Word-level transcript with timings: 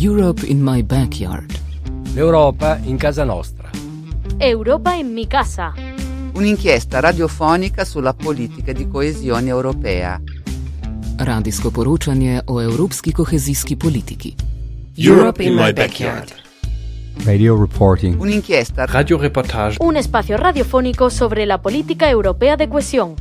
Europe 0.00 0.46
in 0.46 0.62
my 0.62 0.80
backyard. 0.80 1.58
L'Europa 2.14 2.78
in 2.84 2.96
casa 2.96 3.24
nostra. 3.24 3.68
Europa 4.36 4.92
in 4.92 5.12
mi 5.12 5.26
casa. 5.26 5.74
Un'inchiesta 6.34 7.00
radiofonica 7.00 7.84
sulla 7.84 8.14
politica 8.14 8.72
di 8.72 8.86
coesione 8.86 9.48
europea. 9.48 10.20
Radijsko 11.16 11.70
poročanje 11.70 12.42
o 12.44 12.60
evropski 12.60 13.12
kohezijski 13.12 13.76
politiki. 13.76 14.34
Europe 14.94 15.42
in 15.42 15.54
my 15.54 15.72
backyard. 15.72 16.32
Radio 17.24 17.58
reporting. 17.58 18.20
Un'inchiesta 18.20 18.86
Radioreportage. 18.86 19.78
Un 19.80 19.96
espacio 19.96 20.36
radiofónico 20.36 21.10
sobre 21.10 21.44
la 21.44 21.58
política 21.58 22.08
europea 22.08 22.54
de 22.56 22.68
cohesión. 22.68 23.14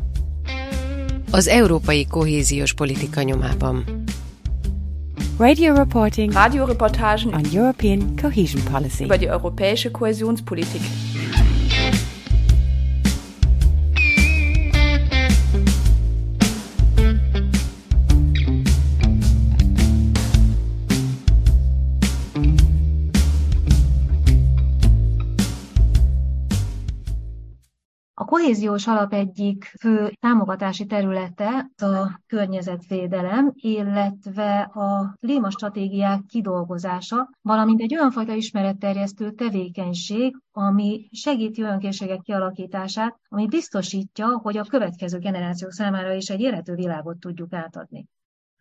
Az 1.31 1.47
európai 1.47 2.05
kohéziós 2.05 2.73
politika 2.73 3.23
nyomában. 3.23 3.83
Radio 5.39 5.75
reporting 5.75 6.33
Radioreportagen 6.33 7.31
on 7.35 7.43
European 7.53 8.15
cohesion 8.19 8.59
policy. 8.65 9.03
über 9.03 9.19
die 9.19 9.29
europäische 9.29 9.91
Kohäsionspolitik. 9.91 10.81
Kohéziós 28.47 28.87
alap 28.87 29.13
egyik 29.13 29.63
fő 29.79 30.11
támogatási 30.19 30.85
területe 30.85 31.69
a 31.77 32.21
környezetvédelem, 32.27 33.51
illetve 33.55 34.59
a 34.59 35.15
klímastratégiák 35.19 36.25
kidolgozása, 36.25 37.29
valamint 37.41 37.81
egy 37.81 37.95
olyan 37.95 38.11
fajta 38.11 38.33
ismeretterjesztő 38.33 39.31
tevékenység, 39.31 40.37
ami 40.51 41.07
segíti 41.11 41.63
olyan 41.63 41.79
készségek 41.79 42.21
kialakítását, 42.21 43.19
ami 43.27 43.47
biztosítja, 43.47 44.27
hogy 44.27 44.57
a 44.57 44.63
következő 44.63 45.17
generációk 45.17 45.71
számára 45.71 46.13
is 46.13 46.29
egy 46.29 46.41
élető 46.41 46.73
világot 46.73 47.19
tudjuk 47.19 47.53
átadni. 47.53 48.05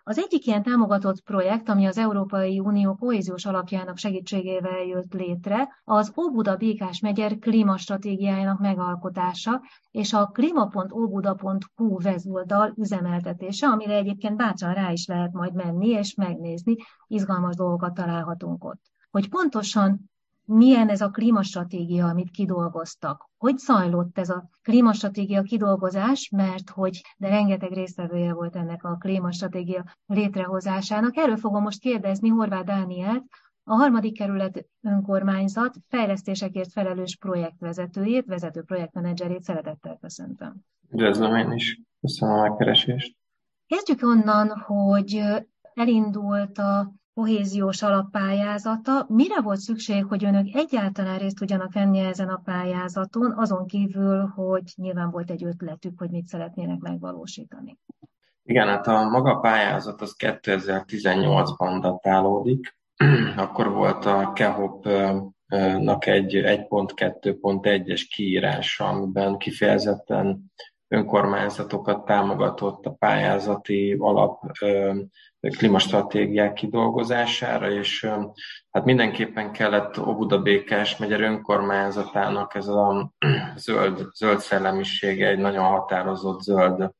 Az 0.08 0.18
egyik 0.18 0.46
ilyen 0.46 0.62
támogatott 0.62 1.22
projekt, 1.22 1.68
ami 1.68 1.86
az 1.86 1.98
Európai 1.98 2.58
Unió 2.58 2.94
kohéziós 2.94 3.46
alapjának 3.46 3.96
segítségével 3.96 4.78
jött 4.78 5.12
létre, 5.12 5.68
az 5.84 6.12
Óbuda 6.16 6.56
Békás 6.56 7.00
megyer 7.00 7.38
klímastratégiájának 7.38 8.60
megalkotása 8.60 9.62
és 9.90 10.12
a 10.12 10.26
klima.óbuda.hu 10.26 12.00
wezoldal 12.02 12.72
üzemeltetése, 12.76 13.66
amire 13.66 13.94
egyébként 13.94 14.36
bátran 14.36 14.74
rá 14.74 14.92
is 14.92 15.06
lehet 15.06 15.32
majd 15.32 15.54
menni 15.54 15.88
és 15.88 16.14
megnézni, 16.14 16.76
izgalmas 17.06 17.56
dolgokat 17.56 17.94
találhatunk 17.94 18.64
ott. 18.64 18.80
Hogy 19.10 19.28
pontosan 19.28 20.10
milyen 20.46 20.88
ez 20.88 21.00
a 21.00 21.10
klímastratégia, 21.10 22.06
amit 22.06 22.30
kidolgoztak. 22.30 23.30
Hogy 23.36 23.58
zajlott 23.58 24.18
ez 24.18 24.30
a 24.30 24.48
klímastratégia 24.62 25.42
kidolgozás, 25.42 26.28
mert 26.36 26.70
hogy 26.70 27.00
de 27.16 27.28
rengeteg 27.28 27.72
résztvevője 27.72 28.32
volt 28.32 28.56
ennek 28.56 28.84
a 28.84 28.96
klímastratégia 28.96 29.84
létrehozásának. 30.06 31.16
Erről 31.16 31.36
fogom 31.36 31.62
most 31.62 31.80
kérdezni 31.80 32.28
Horváth 32.28 32.64
Dánielt, 32.64 33.24
a 33.68 33.74
harmadik 33.74 34.16
kerület 34.16 34.66
önkormányzat 34.82 35.74
fejlesztésekért 35.88 36.72
felelős 36.72 37.16
projektvezetőjét, 37.16 38.26
vezető 38.26 38.62
projektmenedzserét 38.62 39.42
szeretettel 39.42 39.98
köszöntöm. 40.00 40.54
Üdvözlöm 40.90 41.36
én 41.36 41.52
is. 41.52 41.80
Köszönöm 42.00 42.34
a 42.34 42.40
megkeresést. 42.40 43.16
Kezdjük 43.66 44.02
onnan, 44.02 44.48
hogy 44.48 45.22
elindult 45.74 46.58
a 46.58 46.92
kohéziós 47.16 47.82
alappályázata. 47.82 49.06
Mire 49.08 49.40
volt 49.40 49.58
szükség, 49.58 50.04
hogy 50.04 50.24
önök 50.24 50.54
egyáltalán 50.54 51.18
részt 51.18 51.36
tudjanak 51.36 51.72
venni 51.72 51.98
ezen 51.98 52.28
a 52.28 52.40
pályázaton, 52.44 53.32
azon 53.36 53.66
kívül, 53.66 54.26
hogy 54.34 54.62
nyilván 54.74 55.10
volt 55.10 55.30
egy 55.30 55.44
ötletük, 55.44 55.98
hogy 55.98 56.10
mit 56.10 56.26
szeretnének 56.26 56.78
megvalósítani? 56.78 57.78
Igen, 58.42 58.68
hát 58.68 58.86
a 58.86 59.08
maga 59.08 59.36
pályázat 59.36 60.00
az 60.00 60.14
2018-ban 60.18 61.78
datálódik. 61.80 62.76
Akkor 63.36 63.70
volt 63.70 64.04
a 64.04 64.32
KEHOP-nak 64.32 66.06
egy 66.06 66.34
1.2.1-es 66.34 68.02
kiírása, 68.14 68.84
amiben 68.84 69.36
kifejezetten 69.36 70.52
önkormányzatokat 70.88 72.04
támogatott 72.04 72.86
a 72.86 72.90
pályázati 72.90 73.96
alap 73.98 74.42
klímastratégiák 75.56 76.52
kidolgozására, 76.52 77.70
és 77.70 78.08
hát 78.70 78.84
mindenképpen 78.84 79.52
kellett 79.52 79.98
Óbuda 79.98 80.42
Békás 80.42 80.96
megyer 80.96 81.20
önkormányzatának 81.20 82.54
ez 82.54 82.68
a 82.68 83.12
zöld, 83.56 84.06
zöld 84.14 84.38
szellemisége, 84.38 85.28
egy 85.28 85.38
nagyon 85.38 85.64
határozott 85.64 86.40
zöld 86.40 86.90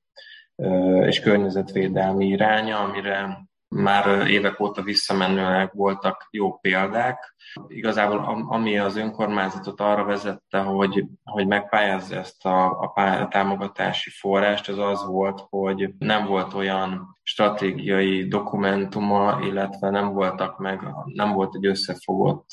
és 1.07 1.21
környezetvédelmi 1.21 2.27
iránya, 2.27 2.79
amire 2.79 3.47
már 3.77 4.29
évek 4.29 4.61
óta 4.61 4.83
visszamenőleg 4.83 5.71
voltak 5.75 6.29
jó 6.31 6.59
példák. 6.59 7.35
Igazából 7.67 8.47
ami 8.49 8.79
az 8.79 8.97
önkormányzatot 8.97 9.81
arra 9.81 10.05
vezette, 10.05 10.59
hogy, 10.59 11.05
hogy 11.25 11.47
megpályázza 11.47 12.17
ezt 12.17 12.47
a, 12.47 12.67
a, 12.95 13.29
támogatási 13.31 14.11
forrást, 14.11 14.69
az 14.69 14.79
az 14.79 15.07
volt, 15.07 15.47
hogy 15.51 15.91
nem 15.99 16.27
volt 16.27 16.55
olyan 16.55 17.17
stratégiai 17.23 18.29
dokumentuma, 18.29 19.39
illetve 19.43 19.91
nem 19.91 20.13
voltak 20.13 20.59
meg, 20.59 20.81
nem 21.05 21.33
volt 21.33 21.55
egy 21.55 21.67
összefogott 21.67 22.47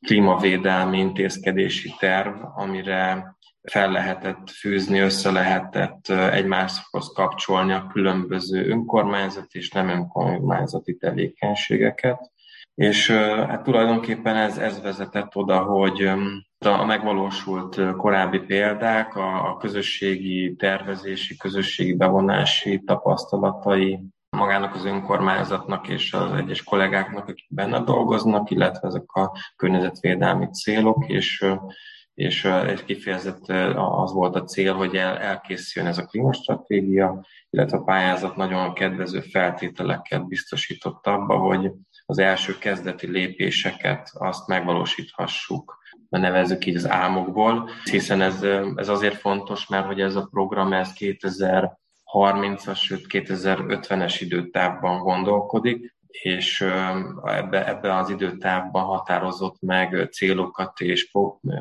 klímavédelmi 0.00 0.98
intézkedési 0.98 1.94
terv, 1.98 2.34
amire 2.54 3.36
fel 3.62 3.90
lehetett 3.90 4.50
fűzni, 4.50 4.98
össze 4.98 5.30
lehetett 5.30 6.08
egymáshoz 6.08 7.12
kapcsolni 7.14 7.72
a 7.72 7.86
különböző 7.92 8.68
önkormányzati 8.68 9.58
és 9.58 9.70
nem 9.70 9.88
önkormányzati 9.88 10.96
tevékenységeket. 10.96 12.30
És 12.74 13.10
hát 13.10 13.62
tulajdonképpen 13.62 14.36
ez, 14.36 14.58
ez 14.58 14.82
vezetett 14.82 15.36
oda, 15.36 15.58
hogy 15.58 16.10
a 16.58 16.84
megvalósult 16.84 17.96
korábbi 17.96 18.38
példák, 18.38 19.16
a, 19.16 19.50
a 19.50 19.56
közösségi 19.56 20.56
tervezési, 20.56 21.36
közösségi 21.36 21.94
bevonási 21.94 22.82
tapasztalatai 22.84 24.00
magának 24.36 24.74
az 24.74 24.84
önkormányzatnak 24.84 25.88
és 25.88 26.12
az 26.12 26.32
egyes 26.32 26.62
kollégáknak, 26.62 27.28
akik 27.28 27.46
benne 27.48 27.80
dolgoznak, 27.80 28.50
illetve 28.50 28.88
ezek 28.88 29.12
a 29.12 29.32
környezetvédelmi 29.56 30.48
célok, 30.50 31.04
és 31.06 31.44
és 32.20 32.44
egy 32.44 32.84
kifejezett 32.84 33.48
az 33.74 34.12
volt 34.12 34.36
a 34.36 34.44
cél, 34.44 34.74
hogy 34.74 34.94
el, 34.96 35.18
elkészüljön 35.18 35.90
ez 35.90 35.98
a 35.98 36.04
klímastratégia, 36.04 37.26
illetve 37.50 37.76
a 37.76 37.82
pályázat 37.82 38.36
nagyon 38.36 38.74
kedvező 38.74 39.20
feltételeket 39.20 40.26
biztosított 40.26 41.06
abba, 41.06 41.36
hogy 41.38 41.70
az 42.06 42.18
első 42.18 42.58
kezdeti 42.58 43.06
lépéseket 43.06 44.10
azt 44.14 44.46
megvalósíthassuk, 44.46 45.78
nevezzük 46.08 46.66
így 46.66 46.76
az 46.76 46.88
álmokból, 46.88 47.70
hiszen 47.90 48.20
ez, 48.20 48.42
ez 48.74 48.88
azért 48.88 49.16
fontos, 49.16 49.66
mert 49.66 49.86
hogy 49.86 50.00
ez 50.00 50.16
a 50.16 50.28
program 50.30 50.72
ez 50.72 50.92
2030-as, 50.98 52.76
sőt 52.76 53.06
2050-es 53.08 54.16
időtávban 54.20 54.98
gondolkodik, 54.98 55.94
és 56.10 56.60
ebbe, 57.24 57.68
ebbe 57.68 57.96
az 57.96 58.10
időtávban 58.10 58.84
határozott 58.84 59.60
meg 59.60 60.08
célokat 60.12 60.80
és 60.80 61.10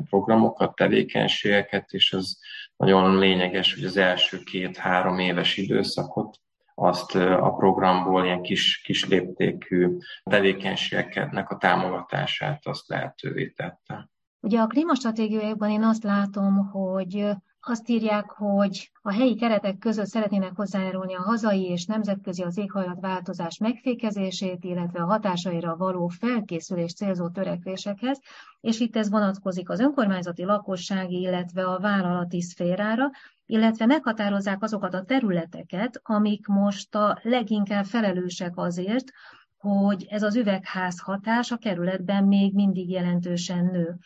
programokat, 0.10 0.76
tevékenységeket, 0.76 1.92
és 1.92 2.14
az 2.14 2.40
nagyon 2.76 3.18
lényeges, 3.18 3.74
hogy 3.74 3.84
az 3.84 3.98
első 3.98 4.40
két-három 4.44 5.20
éves 5.20 5.58
időszakot 5.58 6.40
azt 6.76 7.16
a 7.16 7.54
programból 7.58 8.26
ilyen 8.26 8.42
kis, 8.42 8.82
kis 8.82 9.08
léptékű 9.08 9.98
tevékenységeknek 10.24 11.50
a 11.50 11.58
támogatását 11.58 12.68
azt 12.68 12.88
lehetővé 12.88 13.48
tette. 13.48 14.10
Ugye 14.40 14.60
a 14.60 14.68
klímastratégiákban 14.68 15.70
én 15.70 15.84
azt 15.84 16.04
látom, 16.04 16.70
hogy 16.70 17.32
azt 17.62 17.90
írják, 17.90 18.30
hogy 18.30 18.92
a 19.02 19.14
helyi 19.14 19.36
keretek 19.36 19.78
között 19.78 20.06
szeretnének 20.06 20.56
hozzájárulni 20.56 21.16
a 21.16 21.22
hazai 21.22 21.64
és 21.64 21.86
nemzetközi 21.86 22.44
az 22.44 22.58
éghajlatváltozás 22.58 23.58
megfékezését, 23.58 24.64
illetve 24.64 25.02
a 25.02 25.06
hatásaira 25.06 25.76
való 25.78 26.08
felkészülés 26.08 26.94
célzó 26.94 27.30
törekvésekhez, 27.30 28.20
és 28.62 28.80
itt 28.80 28.96
ez 28.96 29.10
vonatkozik 29.10 29.70
az 29.70 29.80
önkormányzati 29.80 30.44
lakossági, 30.44 31.20
illetve 31.20 31.64
a 31.66 31.80
vállalati 31.80 32.42
szférára, 32.42 33.10
illetve 33.46 33.86
meghatározzák 33.86 34.64
azokat 34.64 34.94
a 34.94 35.04
területeket, 35.04 36.00
amik 36.04 36.48
most 36.48 36.96
a 36.96 37.20
leginkább 37.22 37.86
felelősek 37.86 38.58
azért, 38.58 39.12
hogy 39.58 40.06
ez 40.10 40.24
az 40.24 40.36
üvegház 40.36 41.00
hatás 41.00 41.52
a 41.52 41.58
kerületben 41.58 42.24
még 42.24 42.54
mindig 42.54 42.90
jelentősen 42.90 43.66
nő. 43.66 43.98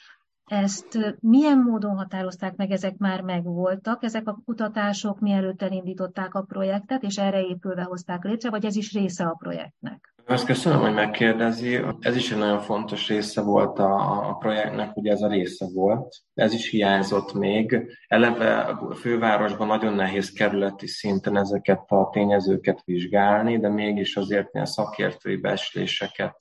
Ezt 0.45 1.18
milyen 1.19 1.60
módon 1.60 1.95
határozták 1.95 2.56
meg, 2.56 2.72
ezek 2.72 2.98
már 2.98 3.22
megvoltak, 3.22 4.04
ezek 4.04 4.28
a 4.28 4.42
kutatások 4.45 5.19
mielőtt 5.19 5.62
elindították 5.62 6.34
a 6.34 6.42
projektet, 6.42 7.04
és 7.04 7.18
erre 7.18 7.42
épülve 7.42 7.84
hozták 7.84 8.24
létre, 8.24 8.50
vagy 8.50 8.66
ez 8.66 8.75
is 8.75 8.94
része 8.94 9.25
a 9.25 9.36
projektnek? 9.40 10.12
Azt 10.25 10.46
köszönöm, 10.46 10.80
hogy 10.80 10.94
megkérdezi. 10.94 11.80
Ez 12.00 12.16
is 12.16 12.31
egy 12.31 12.38
nagyon 12.38 12.60
fontos 12.60 13.08
része 13.08 13.42
volt 13.42 13.80
a, 13.80 14.30
a 14.30 14.34
projektnek, 14.34 14.96
ugye 14.98 15.12
ez 15.12 15.22
a 15.22 15.28
része 15.28 15.66
volt. 15.74 16.16
Ez 16.34 16.54
is 16.54 16.70
hiányzott 16.70 17.34
még. 17.34 17.96
Eleve 18.08 18.60
a 18.60 18.94
fővárosban 18.94 19.68
nagyon 19.68 19.94
nehéz 19.94 20.31
kerületi 20.31 20.88
szinten 20.88 21.38
ezeket 21.38 21.84
a 21.88 22.10
tényezőket 22.12 22.81
vizsgálni, 22.86 23.60
de 23.60 23.70
mégis 23.70 24.16
azért 24.16 24.54
ilyen 24.54 24.66
szakértői 24.66 25.36
besléseket 25.36 26.36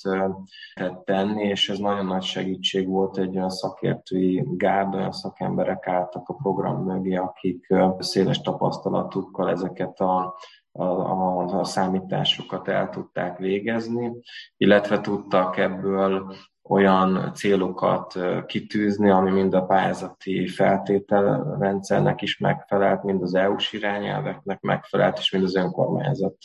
tett 0.74 1.04
tenni, 1.04 1.44
és 1.44 1.68
ez 1.68 1.78
nagyon 1.78 2.06
nagy 2.06 2.22
segítség 2.22 2.88
volt 2.88 3.18
egy 3.18 3.36
olyan 3.36 3.50
szakértői 3.50 4.44
gárda, 4.46 4.96
olyan 4.96 5.12
szakemberek 5.12 5.86
álltak 5.86 6.28
a 6.28 6.34
program 6.34 6.84
mögé, 6.84 7.14
akik 7.14 7.66
széles 7.98 8.40
tapasztalatukkal 8.40 9.50
ezeket 9.50 10.00
a 10.00 10.34
a, 10.72 10.84
a, 10.84 11.60
a 11.60 11.64
számításokat 11.64 12.68
el 12.68 12.90
tudták 12.90 13.38
végezni, 13.38 14.12
illetve 14.56 15.00
tudtak 15.00 15.56
ebből 15.56 16.34
olyan 16.68 17.30
célokat 17.34 18.18
kitűzni, 18.46 19.10
ami 19.10 19.30
mind 19.30 19.54
a 19.54 19.64
pályázati 19.64 20.46
feltételrendszernek 20.46 22.22
is 22.22 22.38
megfelelt, 22.38 23.02
mind 23.02 23.22
az 23.22 23.34
EU-s 23.34 23.72
irányelveknek 23.72 24.60
megfelelt, 24.60 25.18
és 25.18 25.32
mind 25.32 25.44
az 25.44 25.56
önkormányzat, 25.56 26.36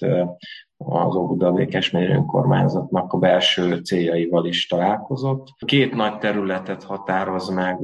az 0.78 1.16
Óbuda 1.16 1.52
Békes 1.52 1.94
önkormányzatnak 1.94 3.14
a 3.14 3.18
belső 3.18 3.76
céljaival 3.76 4.46
is 4.46 4.68
találkozott. 4.68 5.48
Két 5.66 5.94
nagy 5.94 6.18
területet 6.18 6.84
határoz 6.84 7.50
meg 7.50 7.80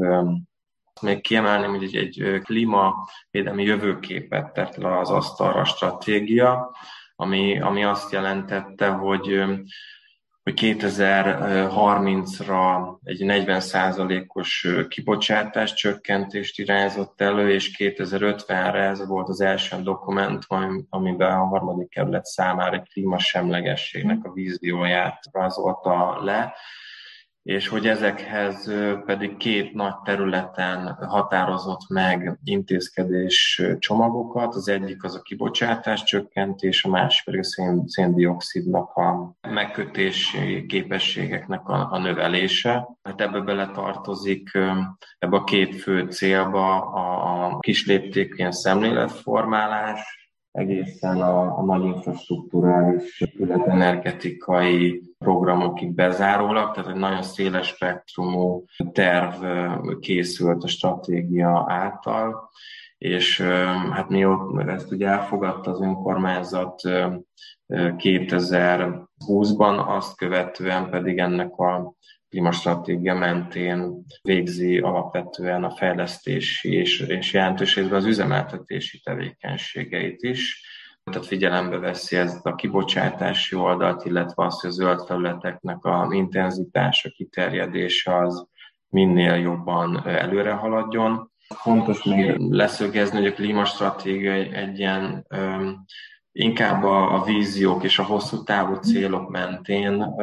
még 1.03 1.21
kiemelném, 1.21 1.69
hogy 1.69 1.83
egy, 1.83 2.21
egy 2.21 2.41
klímavédelmi 2.41 3.63
jövőképet 3.63 4.53
tett 4.53 4.75
le 4.75 4.99
az 4.99 5.09
asztalra 5.09 5.65
stratégia, 5.65 6.75
ami, 7.15 7.61
ami 7.61 7.83
azt 7.83 8.11
jelentette, 8.11 8.89
hogy 8.89 9.43
hogy 10.43 10.59
2030-ra 10.61 12.95
egy 13.03 13.21
40%-os 13.23 14.67
kibocsátás 14.87 15.73
csökkentést 15.73 16.59
irányzott 16.59 17.21
elő, 17.21 17.49
és 17.49 17.75
2050-re 17.77 18.83
ez 18.83 19.07
volt 19.07 19.29
az 19.29 19.41
első 19.41 19.81
dokumentum, 19.81 20.85
amiben 20.89 21.31
a 21.31 21.45
harmadik 21.45 21.89
kerület 21.89 22.25
számára 22.25 22.75
egy 22.75 22.89
klímasemlegességnek 22.89 24.23
a 24.23 24.31
vízióját 24.31 25.19
rázolta 25.31 26.23
le 26.23 26.55
és 27.43 27.67
hogy 27.67 27.87
ezekhez 27.87 28.71
pedig 29.05 29.37
két 29.37 29.73
nagy 29.73 29.95
területen 30.03 30.97
határozott 31.07 31.89
meg 31.89 32.39
intézkedés 32.43 33.61
csomagokat. 33.79 34.55
Az 34.55 34.67
egyik 34.67 35.03
az 35.03 35.15
a 35.15 35.21
kibocsátás 35.21 36.03
csökkentés, 36.03 36.83
a 36.83 36.89
másik 36.89 37.25
pedig 37.25 37.39
a 37.39 37.43
szén, 37.43 37.85
a 38.73 39.35
megkötési 39.47 40.65
képességeknek 40.65 41.67
a, 41.67 41.91
a 41.91 41.97
növelése. 41.97 42.87
Hát 43.03 43.21
ebbe 43.21 43.39
bele 43.39 43.71
tartozik 43.71 44.49
ebbe 45.19 45.37
a 45.37 45.43
két 45.43 45.81
fő 45.81 46.07
célba 46.09 46.81
a, 46.81 47.45
a 47.45 47.59
kisléptékű 47.59 48.51
szemléletformálás, 48.51 50.22
egészen 50.53 51.21
a, 51.21 51.57
a 51.57 51.63
nagy 51.63 51.83
infrastruktúrális 51.83 53.21
épület 53.21 53.67
energetikai 53.67 55.01
programokig 55.17 55.93
bezárólag, 55.93 56.73
tehát 56.73 56.89
egy 56.89 56.95
nagyon 56.95 57.23
széles 57.23 57.67
spektrumú 57.67 58.65
terv 58.91 59.45
készült 59.99 60.63
a 60.63 60.67
stratégia 60.67 61.65
által, 61.67 62.49
és 62.97 63.41
hát 63.91 64.09
mi 64.09 64.25
ezt 64.67 64.91
ugye 64.91 65.07
elfogadta 65.07 65.71
az 65.71 65.81
önkormányzat 65.81 66.81
2020-ban, 67.67 69.87
azt 69.87 70.17
követően 70.17 70.89
pedig 70.89 71.17
ennek 71.17 71.57
a 71.57 71.93
klímastratégia 72.33 73.13
mentén 73.13 74.05
végzi 74.21 74.79
alapvetően 74.79 75.63
a 75.63 75.75
fejlesztési 75.75 76.73
és, 76.73 76.99
és 76.99 77.33
jelentős 77.33 77.77
az 77.77 78.05
üzemeltetési 78.05 78.99
tevékenységeit 78.99 80.23
is. 80.23 80.65
Tehát 81.03 81.27
figyelembe 81.27 81.77
veszi 81.77 82.15
ezt 82.15 82.45
a 82.45 82.55
kibocsátási 82.55 83.55
oldalt, 83.55 84.05
illetve 84.05 84.45
azt, 84.45 84.61
hogy 84.61 84.69
a 84.69 84.73
zöld 84.73 85.05
felületeknek 85.05 85.85
a 85.85 86.07
intenzitása, 86.11 87.09
kiterjedése 87.09 88.17
az 88.17 88.47
minél 88.89 89.35
jobban 89.35 90.07
előre 90.07 90.51
haladjon. 90.51 91.31
Fontos 91.47 92.03
még 92.03 92.35
leszögezni, 92.37 93.17
hogy 93.17 93.27
a 93.27 93.33
klímastratégia 93.33 94.33
egy 94.33 94.79
ilyen 94.79 95.27
inkább 96.31 96.83
a, 96.83 97.13
a 97.13 97.23
víziók 97.23 97.83
és 97.83 97.99
a 97.99 98.03
hosszú 98.03 98.43
távú 98.43 98.73
célok 98.73 99.29
mentén 99.29 100.15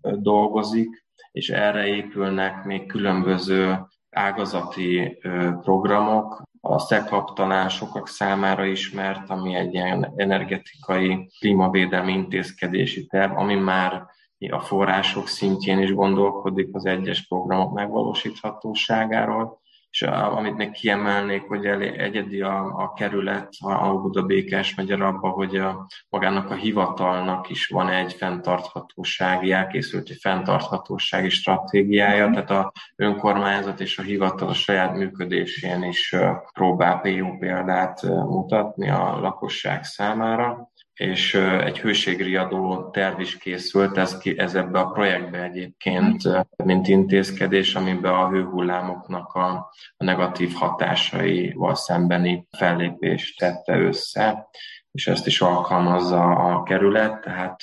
dolgozik, 0.00 1.06
és 1.32 1.48
erre 1.50 1.86
épülnek 1.86 2.64
még 2.64 2.86
különböző 2.86 3.78
ágazati 4.10 5.18
programok, 5.60 6.42
a 6.60 6.78
SZEKAP 6.78 7.34
talán 7.34 7.68
sokak 7.68 8.08
számára 8.08 8.64
ismert, 8.64 9.30
ami 9.30 9.54
egy 9.54 9.74
ilyen 9.74 10.12
energetikai 10.16 11.30
klímavédelmi 11.38 12.12
intézkedési 12.12 13.06
terv, 13.06 13.36
ami 13.36 13.54
már 13.54 14.06
a 14.50 14.60
források 14.60 15.28
szintjén 15.28 15.78
is 15.78 15.94
gondolkodik 15.94 16.68
az 16.72 16.84
egyes 16.84 17.26
programok 17.26 17.72
megvalósíthatóságáról, 17.72 19.60
és 19.90 20.02
amit 20.02 20.56
még 20.56 20.70
kiemelnék, 20.70 21.42
hogy 21.42 21.66
egyedi 21.66 22.40
a, 22.40 22.64
a 22.64 22.92
kerület, 22.92 23.48
a 23.58 23.92
Buda 23.92 24.22
Békás 24.22 24.74
megyer 24.74 25.00
abban, 25.00 25.30
hogy 25.30 25.56
a, 25.56 25.86
magának 26.08 26.50
a 26.50 26.54
hivatalnak 26.54 27.50
is 27.50 27.66
van 27.66 27.88
egy 27.88 28.12
fenntarthatósági, 28.12 29.52
elkészült 29.52 30.08
egy 30.08 30.18
fenntarthatósági 30.20 31.28
stratégiája, 31.28 32.30
tehát 32.30 32.50
a 32.50 32.72
önkormányzat 32.96 33.80
és 33.80 33.98
a 33.98 34.02
hivatal 34.02 34.48
a 34.48 34.54
saját 34.54 34.94
működésén 34.94 35.82
is 35.82 36.16
próbál 36.52 37.00
PO 37.00 37.38
példát 37.38 38.02
mutatni 38.02 38.90
a 38.90 39.18
lakosság 39.20 39.84
számára 39.84 40.70
és 40.98 41.34
egy 41.34 41.78
hőségriadó 41.78 42.90
terv 42.90 43.20
is 43.20 43.36
készült, 43.36 43.96
ez, 43.96 44.18
ki, 44.18 44.38
ez 44.38 44.54
ebbe 44.54 44.78
a 44.78 44.90
projektbe 44.90 45.42
egyébként, 45.42 46.22
mint 46.64 46.88
intézkedés, 46.88 47.74
amiben 47.74 48.12
a 48.12 48.28
hőhullámoknak 48.28 49.32
a, 49.32 49.48
a 49.96 50.04
negatív 50.04 50.52
hatásaival 50.52 51.74
szembeni 51.74 52.46
fellépést 52.56 53.38
tette 53.38 53.78
össze, 53.78 54.48
és 54.90 55.06
ezt 55.06 55.26
is 55.26 55.40
alkalmazza 55.40 56.22
a 56.22 56.62
kerület, 56.62 57.20
tehát 57.20 57.62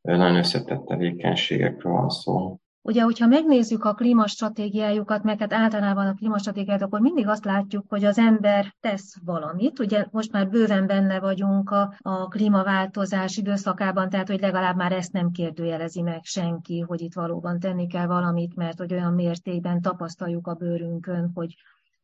nagyon 0.00 0.36
összetett 0.36 0.86
tevékenységekről 0.86 1.92
van 1.92 2.08
szó. 2.08 2.58
Ugye, 2.88 3.02
hogyha 3.02 3.26
megnézzük 3.26 3.84
a 3.84 3.94
klímastratégiájukat, 3.94 5.22
meg 5.22 5.38
hát 5.38 5.52
általában 5.52 6.06
a 6.06 6.14
klímastratégiát, 6.14 6.82
akkor 6.82 7.00
mindig 7.00 7.28
azt 7.28 7.44
látjuk, 7.44 7.84
hogy 7.88 8.04
az 8.04 8.18
ember 8.18 8.74
tesz 8.80 9.16
valamit. 9.24 9.78
Ugye 9.78 10.06
most 10.10 10.32
már 10.32 10.48
bőven 10.48 10.86
benne 10.86 11.20
vagyunk 11.20 11.70
a, 11.70 11.94
a 11.98 12.28
klímaváltozás 12.28 13.36
időszakában, 13.36 14.08
tehát 14.08 14.28
hogy 14.28 14.40
legalább 14.40 14.76
már 14.76 14.92
ezt 14.92 15.12
nem 15.12 15.30
kérdőjelezi 15.30 16.02
meg 16.02 16.24
senki, 16.24 16.80
hogy 16.80 17.00
itt 17.00 17.14
valóban 17.14 17.60
tenni 17.60 17.86
kell 17.86 18.06
valamit, 18.06 18.56
mert 18.56 18.78
hogy 18.78 18.92
olyan 18.92 19.14
mértékben 19.14 19.80
tapasztaljuk 19.80 20.46
a 20.46 20.54
bőrünkön, 20.54 21.30
hogy 21.34 21.54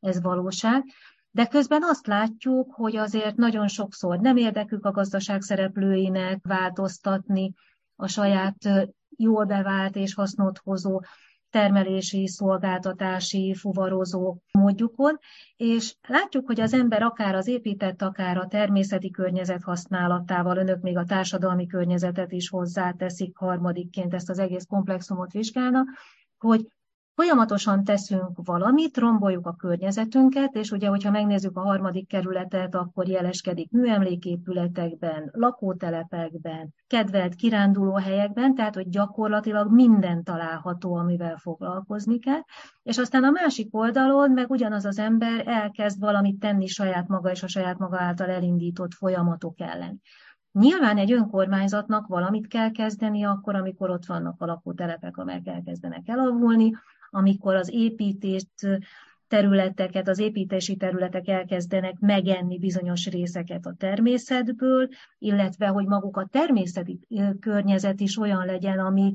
ez 0.01 0.23
valóság. 0.23 0.85
De 1.31 1.47
közben 1.47 1.83
azt 1.83 2.07
látjuk, 2.07 2.73
hogy 2.75 2.97
azért 2.97 3.37
nagyon 3.37 3.69
sokszor 3.69 4.19
nem 4.19 4.37
érdekük 4.37 4.85
a 4.85 4.91
gazdaság 4.91 5.43
szereplőinek 5.43 6.39
változtatni 6.43 7.53
a 7.97 8.07
saját 8.07 8.89
jól 9.17 9.45
bevált 9.45 9.97
és 9.97 10.15
hasznot 10.15 10.59
hozó 10.59 11.01
termelési, 11.51 12.27
szolgáltatási, 12.27 13.55
fuvarozó 13.55 14.37
módjukon, 14.53 15.19
és 15.57 15.95
látjuk, 16.09 16.47
hogy 16.47 16.61
az 16.61 16.73
ember 16.73 17.03
akár 17.03 17.35
az 17.35 17.47
épített, 17.47 18.03
akár 18.03 18.37
a 18.37 18.47
természeti 18.47 19.11
környezet 19.11 19.63
használatával, 19.63 20.57
önök 20.57 20.83
még 20.83 20.97
a 20.97 21.05
társadalmi 21.05 21.67
környezetet 21.67 22.33
is 22.33 22.49
hozzáteszik 22.49 23.37
harmadikként, 23.37 24.15
ezt 24.15 24.31
az 24.31 24.39
egész 24.39 24.65
komplexumot 24.65 25.33
vizsgálnak, 25.33 25.89
hogy 26.39 26.67
Folyamatosan 27.17 27.85
teszünk 27.85 28.39
valamit, 28.45 28.97
romboljuk 28.97 29.47
a 29.47 29.55
környezetünket, 29.55 30.55
és 30.55 30.71
ugye, 30.71 30.89
hogyha 30.89 31.11
megnézzük 31.11 31.57
a 31.57 31.61
harmadik 31.61 32.09
kerületet, 32.09 32.75
akkor 32.75 33.09
jeleskedik 33.09 33.71
műemléképületekben, 33.71 35.31
lakótelepekben, 35.33 36.75
kedvelt 36.87 37.35
kirándulóhelyekben, 37.35 38.55
tehát 38.55 38.75
hogy 38.75 38.89
gyakorlatilag 38.89 39.73
minden 39.73 40.23
található, 40.23 40.95
amivel 40.95 41.37
foglalkozni 41.37 42.19
kell. 42.19 42.41
És 42.83 42.99
aztán 42.99 43.25
a 43.25 43.31
másik 43.31 43.75
oldalon 43.75 44.31
meg 44.31 44.51
ugyanaz 44.51 44.85
az 44.85 44.99
ember 44.99 45.43
elkezd 45.47 46.01
valamit 46.01 46.39
tenni 46.39 46.67
saját 46.67 47.09
maga 47.09 47.31
és 47.31 47.43
a 47.43 47.49
saját 47.49 47.79
maga 47.79 48.01
által 48.01 48.29
elindított 48.29 48.93
folyamatok 48.93 49.61
ellen. 49.61 50.01
Nyilván 50.53 50.97
egy 50.97 51.13
önkormányzatnak 51.13 52.07
valamit 52.07 52.47
kell 52.47 52.71
kezdeni 52.71 53.25
akkor, 53.25 53.55
amikor 53.55 53.91
ott 53.91 54.07
vannak 54.07 54.41
a 54.41 54.47
lakótelepek, 54.47 55.17
amelyek 55.17 55.47
elkezdenek 55.47 56.09
elavulni, 56.09 56.73
amikor 57.15 57.55
az 57.55 57.71
építést 57.73 58.49
területeket, 59.29 60.09
az 60.09 60.19
építési 60.19 60.77
területek 60.77 61.29
elkezdenek 61.29 61.99
megenni 61.99 62.59
bizonyos 62.59 63.09
részeket 63.09 63.67
a 63.67 63.75
természetből, 63.79 64.89
illetve 65.19 65.67
hogy 65.67 65.87
maguk 65.87 66.17
a 66.17 66.29
természeti 66.31 67.01
környezet 67.41 68.01
is 68.01 68.19
olyan 68.19 68.47
legyen, 68.47 68.79
ami 68.79 69.13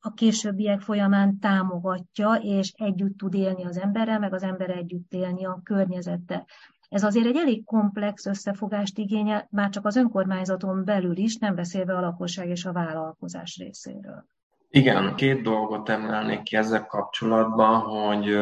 a 0.00 0.12
későbbiek 0.12 0.80
folyamán 0.80 1.38
támogatja, 1.38 2.34
és 2.42 2.72
együtt 2.76 3.16
tud 3.16 3.34
élni 3.34 3.64
az 3.64 3.78
emberrel, 3.78 4.18
meg 4.18 4.32
az 4.34 4.42
ember 4.42 4.70
együtt 4.70 5.12
élni 5.12 5.44
a 5.44 5.60
környezettel. 5.64 6.46
Ez 6.88 7.02
azért 7.02 7.26
egy 7.26 7.36
elég 7.36 7.64
komplex 7.64 8.26
összefogást 8.26 8.98
igényel, 8.98 9.46
már 9.50 9.68
csak 9.68 9.86
az 9.86 9.96
önkormányzaton 9.96 10.84
belül 10.84 11.16
is, 11.16 11.36
nem 11.36 11.54
beszélve 11.54 11.96
a 11.96 12.00
lakosság 12.00 12.48
és 12.48 12.64
a 12.64 12.72
vállalkozás 12.72 13.56
részéről. 13.56 14.24
Igen, 14.72 15.14
két 15.14 15.42
dolgot 15.42 15.88
emelnék 15.88 16.42
ki 16.42 16.56
ezzel 16.56 16.86
kapcsolatban, 16.86 17.80
hogy 17.80 18.34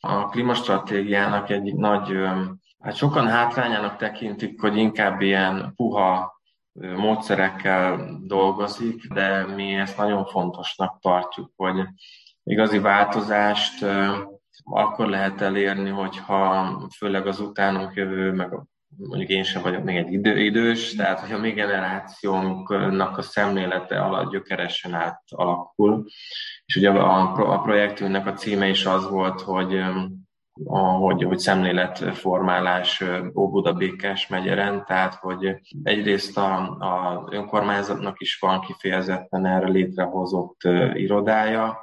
a 0.00 0.28
klímastratégiának 0.30 1.50
egyik 1.50 1.74
nagy, 1.74 2.12
hát 2.80 2.94
sokan 2.94 3.28
hátrányának 3.28 3.96
tekintik, 3.96 4.60
hogy 4.60 4.76
inkább 4.76 5.20
ilyen 5.20 5.72
puha 5.76 6.40
módszerekkel 6.96 8.10
dolgozik, 8.22 9.12
de 9.12 9.46
mi 9.46 9.74
ezt 9.74 9.96
nagyon 9.96 10.24
fontosnak 10.24 10.98
tartjuk, 11.00 11.52
hogy 11.56 11.86
igazi 12.42 12.78
változást 12.78 13.86
akkor 14.64 15.08
lehet 15.08 15.40
elérni, 15.40 15.90
hogyha 15.90 16.70
főleg 16.96 17.26
az 17.26 17.40
utánunk 17.40 17.94
jövő, 17.94 18.32
meg 18.32 18.52
mondjuk 18.98 19.28
én 19.30 19.42
sem 19.42 19.62
vagyok 19.62 19.84
még 19.84 19.96
egy 19.96 20.12
idő, 20.12 20.38
idős, 20.38 20.94
tehát 20.94 21.20
hogyha 21.20 21.38
mi 21.38 21.50
generációnknak 21.50 23.18
a 23.18 23.22
szemlélete 23.22 24.00
alatt 24.00 24.30
gyökeresen 24.30 24.94
átalakul, 24.94 26.04
és 26.64 26.76
ugye 26.76 26.90
a, 26.90 27.52
a 27.54 27.60
projektünknek 27.60 28.26
a 28.26 28.32
címe 28.32 28.68
is 28.68 28.86
az 28.86 29.10
volt, 29.10 29.40
hogy 29.40 29.78
a, 30.64 30.78
hogy, 30.78 31.22
hogy 31.22 31.38
szemléletformálás 31.38 33.04
Óbuda 33.34 33.72
Békás 33.72 34.26
megyeren, 34.26 34.84
tehát 34.86 35.14
hogy 35.14 35.60
egyrészt 35.82 36.38
a, 36.38 36.56
a 36.78 37.26
önkormányzatnak 37.30 38.20
is 38.20 38.38
van 38.38 38.60
kifejezetten 38.60 39.46
erre 39.46 39.68
létrehozott 39.68 40.60
irodája, 40.94 41.78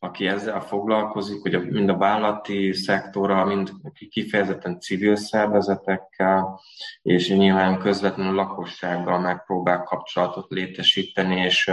aki 0.00 0.26
ezzel 0.26 0.60
foglalkozik, 0.60 1.42
hogy 1.42 1.70
mind 1.70 1.88
a 1.88 1.96
vállati 1.96 2.72
szektora, 2.72 3.44
mind 3.44 3.70
kifejezetten 4.10 4.80
civil 4.80 5.16
szervezetekkel, 5.16 6.60
és 7.02 7.28
nyilván 7.28 7.78
közvetlenül 7.78 8.34
lakossággal 8.34 9.18
megpróbál 9.18 9.82
kapcsolatot 9.82 10.50
létesíteni, 10.50 11.40
és 11.40 11.72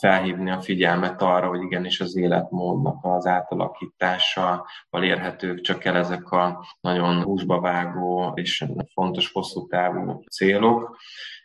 felhívni 0.00 0.50
a 0.50 0.60
figyelmet 0.60 1.22
arra, 1.22 1.48
hogy 1.48 1.62
igenis 1.62 2.00
az 2.00 2.16
életmódnak 2.16 3.04
az 3.04 3.26
átalakítása, 3.26 4.66
érhetők 4.90 5.60
csak 5.60 5.84
el 5.84 5.96
ezek 5.96 6.30
a 6.30 6.66
nagyon 6.80 7.22
húsba 7.22 7.60
vágó 7.60 8.32
és 8.34 8.64
fontos 8.92 9.32
hosszú 9.32 9.66
távú 9.66 10.22
célok. 10.30 10.96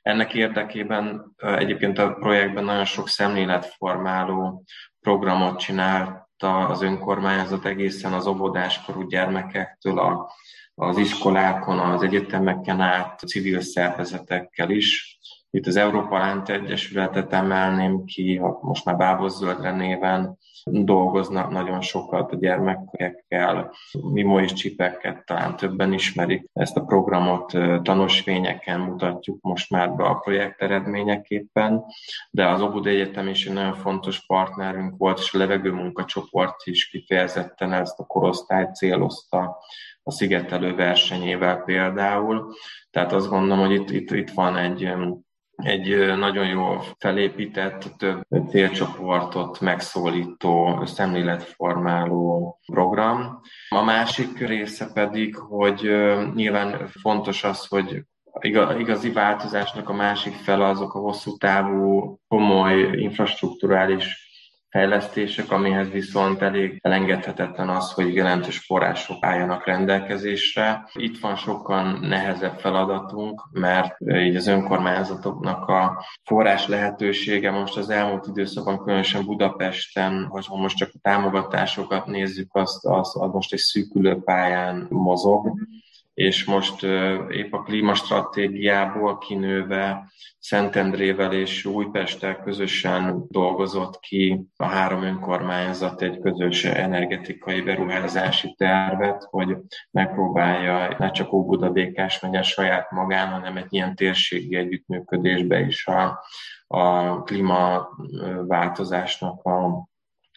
Ennek 0.01 0.33
érdekében 0.33 1.35
egyébként 1.37 1.97
a 1.97 2.13
projektben 2.13 2.63
nagyon 2.63 2.85
sok 2.85 3.09
szemléletformáló 3.09 4.63
programot 5.01 5.59
csinálta 5.59 6.67
az 6.67 6.81
önkormányzat 6.81 7.65
egészen 7.65 8.13
az 8.13 8.27
óvodáskorú 8.27 9.07
gyermekektől 9.07 9.99
a, 9.99 10.31
az 10.75 10.97
iskolákon, 10.97 11.79
az 11.79 12.03
egyetemeken 12.03 12.81
át, 12.81 13.19
civil 13.19 13.61
szervezetekkel 13.61 14.69
is. 14.69 15.18
Itt 15.51 15.67
az 15.67 15.75
Európa 15.75 16.17
Lánt 16.17 16.49
Egyesületet 16.49 17.33
emelném 17.33 18.05
ki, 18.05 18.41
most 18.61 18.85
már 18.85 18.97
Bábos 18.97 19.31
Zöldre 19.31 19.71
néven 19.71 20.37
dolgoznak 20.63 21.49
nagyon 21.49 21.81
sokat 21.81 22.31
a 22.31 22.35
gyermekekkel, 22.35 23.73
mimo 24.11 24.39
és 24.39 24.53
csipeket 24.53 25.25
talán 25.25 25.55
többen 25.55 25.93
ismerik. 25.93 26.49
Ezt 26.53 26.77
a 26.77 26.83
programot 26.83 27.51
tanúsvényeken 27.83 28.79
mutatjuk 28.79 29.41
most 29.41 29.69
már 29.69 29.95
be 29.95 30.03
a 30.03 30.13
projekt 30.13 30.61
eredményeképpen, 30.61 31.83
de 32.31 32.47
az 32.47 32.61
Obud 32.61 32.87
Egyetem 32.87 33.27
is 33.27 33.45
egy 33.45 33.53
nagyon 33.53 33.75
fontos 33.75 34.25
partnerünk 34.25 34.97
volt, 34.97 35.19
és 35.19 35.33
a 35.33 35.37
levegő 35.37 35.71
munkacsoport 35.71 36.55
is 36.63 36.89
kifejezetten 36.89 37.73
ezt 37.73 37.99
a 37.99 38.05
korosztályt 38.05 38.75
célozta 38.75 39.57
a 40.03 40.11
szigetelő 40.11 40.75
versenyével 40.75 41.63
például. 41.63 42.53
Tehát 42.91 43.11
azt 43.11 43.29
gondolom, 43.29 43.65
hogy 43.65 43.75
itt, 43.75 43.89
itt, 43.89 44.11
itt 44.11 44.29
van 44.29 44.57
egy 44.57 44.91
egy 45.61 46.15
nagyon 46.17 46.47
jól 46.47 46.83
felépített, 46.97 47.93
több 47.97 48.21
célcsoportot 48.49 49.59
megszólító, 49.59 50.85
szemléletformáló 50.85 52.59
program. 52.65 53.41
A 53.69 53.83
másik 53.83 54.39
része 54.47 54.91
pedig, 54.93 55.35
hogy 55.35 55.81
nyilván 56.35 56.87
fontos 56.87 57.43
az, 57.43 57.65
hogy 57.65 58.03
igazi 58.77 59.11
változásnak 59.11 59.89
a 59.89 59.93
másik 59.93 60.33
fele 60.33 60.65
azok 60.65 60.93
a 60.93 60.99
hosszú 60.99 61.37
távú, 61.37 62.19
komoly 62.27 62.79
infrastruktúrális 62.91 64.28
fejlesztések, 64.69 65.51
amihez 65.51 65.89
viszont 65.89 66.41
elég 66.41 66.79
elengedhetetlen 66.81 67.69
az, 67.69 67.91
hogy 67.91 68.13
jelentős 68.13 68.57
források 68.57 69.25
álljanak 69.25 69.65
rendelkezésre. 69.65 70.89
Itt 70.93 71.19
van 71.19 71.35
sokkal 71.35 71.99
nehezebb 71.99 72.59
feladatunk, 72.59 73.49
mert 73.51 73.95
így 74.01 74.35
az 74.35 74.47
önkormányzatoknak 74.47 75.67
a 75.67 76.05
forrás 76.23 76.67
lehetősége 76.67 77.51
most 77.51 77.77
az 77.77 77.89
elmúlt 77.89 78.27
időszakban, 78.27 78.83
különösen 78.83 79.25
Budapesten, 79.25 80.25
hogy 80.25 80.45
ha 80.45 80.55
most 80.55 80.77
csak 80.77 80.89
a 80.93 80.99
támogatásokat 81.01 82.05
nézzük, 82.05 82.55
azt, 82.55 82.85
az, 82.85 83.15
az 83.21 83.31
most 83.31 83.53
egy 83.53 83.59
szűkülő 83.59 84.21
pályán 84.23 84.87
mozog 84.89 85.57
és 86.19 86.45
most 86.45 86.83
épp 87.29 87.53
a 87.53 87.61
klímastratégiából 87.61 89.17
kinőve 89.17 90.11
Szentendrével 90.39 91.33
és 91.33 91.65
Újpesttel 91.65 92.39
közösen 92.39 93.25
dolgozott 93.29 93.99
ki 93.99 94.41
a 94.55 94.65
három 94.65 95.03
önkormányzat 95.03 96.01
egy 96.01 96.19
közös 96.19 96.65
energetikai 96.65 97.61
beruházási 97.61 98.55
tervet, 98.57 99.27
hogy 99.29 99.57
megpróbálja 99.91 100.95
ne 100.97 101.11
csak 101.11 101.33
Óbuda 101.33 101.69
Békás 101.69 102.19
megye 102.19 102.41
saját 102.41 102.91
magán, 102.91 103.27
hanem 103.27 103.57
egy 103.57 103.73
ilyen 103.73 103.95
térségi 103.95 104.55
együttműködésbe 104.55 105.59
is 105.59 105.87
a, 105.87 106.23
a 106.67 107.23
klímaváltozásnak 107.23 109.43
a 109.43 109.88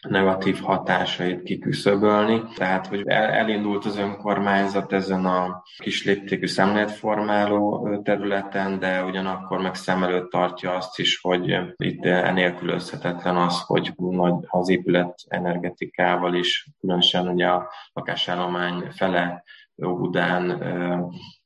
negatív 0.09 0.59
hatásait 0.59 1.43
kiküszöbölni. 1.43 2.41
Tehát, 2.55 2.87
hogy 2.87 3.07
elindult 3.07 3.85
az 3.85 3.97
önkormányzat 3.97 4.93
ezen 4.93 5.25
a 5.25 5.63
kis 5.77 6.05
léptékű 6.05 6.47
szemléletformáló 6.47 7.89
területen, 8.03 8.79
de 8.79 9.03
ugyanakkor 9.03 9.61
meg 9.61 9.75
szem 9.75 10.03
előtt 10.03 10.31
tartja 10.31 10.75
azt 10.75 10.99
is, 10.99 11.19
hogy 11.21 11.57
itt 11.77 12.05
enélkülözhetetlen 12.05 13.35
az, 13.35 13.61
hogy 13.61 13.93
nagy 13.97 14.33
az 14.47 14.69
épület 14.69 15.15
energetikával 15.27 16.33
is, 16.33 16.67
különösen 16.79 17.27
ugye 17.27 17.47
a 17.47 17.69
lakásállomány 17.93 18.87
fele 18.91 19.43
Óbudán 19.85 20.63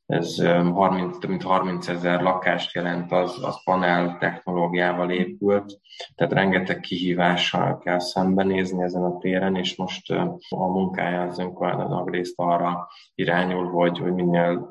ez 0.08 0.42
30, 0.74 1.18
több 1.18 1.30
mint 1.30 1.44
30 1.44 1.88
ezer 1.88 2.22
lakást 2.22 2.74
jelent, 2.74 3.12
az, 3.12 3.44
az 3.44 3.64
panel 3.64 4.18
technológiával 4.20 5.12
épült, 5.12 5.80
tehát 6.16 6.34
rengeteg 6.34 6.80
kihívással 6.80 7.78
kell 7.78 8.00
szembenézni 8.00 8.84
ezen 8.84 9.04
a 9.04 9.18
téren, 9.18 9.56
és 9.56 9.76
most 9.76 10.12
a 10.50 10.68
munkája 10.68 11.22
az 11.22 11.40
önkormányzatnak 11.40 12.12
részt 12.12 12.34
arra 12.36 12.88
irányul, 13.16 13.70
hogy, 13.70 13.98
hogy 13.98 14.14
minél 14.14 14.68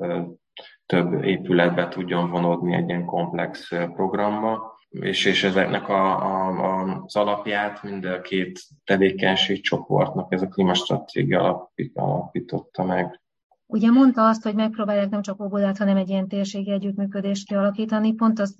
több 0.85 1.23
épületbe 1.23 1.87
tudjon 1.87 2.29
vonódni 2.29 2.75
egy 2.75 2.89
ilyen 2.89 3.05
komplex 3.05 3.69
programba, 3.93 4.75
és, 4.89 5.25
és 5.25 5.43
ezeknek 5.43 5.89
a, 5.89 6.23
a, 6.23 6.47
a, 6.47 7.01
az 7.05 7.15
alapját 7.15 7.83
mind 7.83 8.05
a 8.05 8.21
két 8.21 8.59
tevékenységcsoportnak 8.83 10.33
ez 10.33 10.41
a 10.41 10.47
klímastratégia 10.47 11.69
alapította 11.93 12.83
meg. 12.83 13.21
Ugye 13.69 13.91
mondta 13.91 14.27
azt, 14.27 14.43
hogy 14.43 14.55
megpróbálják 14.55 15.09
nem 15.09 15.21
csak 15.21 15.41
Óbudát, 15.41 15.77
hanem 15.77 15.97
egy 15.97 16.09
ilyen 16.09 16.27
térségi 16.27 16.71
együttműködést 16.71 17.47
kialakítani. 17.47 18.13
Pont 18.13 18.39
az 18.39 18.57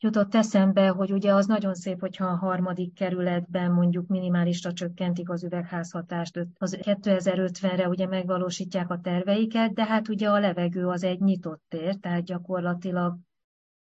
jutott 0.00 0.34
eszembe, 0.34 0.88
hogy 0.88 1.12
ugye 1.12 1.34
az 1.34 1.46
nagyon 1.46 1.74
szép, 1.74 2.00
hogyha 2.00 2.26
a 2.26 2.36
harmadik 2.36 2.94
kerületben 2.94 3.70
mondjuk 3.72 4.06
minimálisra 4.06 4.72
csökkentik 4.72 5.30
az 5.30 5.44
üvegházhatást, 5.44 6.46
az 6.58 6.78
2050-re 6.80 7.88
ugye 7.88 8.06
megvalósítják 8.06 8.90
a 8.90 9.00
terveiket, 9.00 9.72
de 9.72 9.84
hát 9.84 10.08
ugye 10.08 10.30
a 10.30 10.38
levegő 10.38 10.86
az 10.86 11.04
egy 11.04 11.20
nyitott 11.20 11.62
tér, 11.68 11.96
tehát 11.96 12.24
gyakorlatilag 12.24 13.16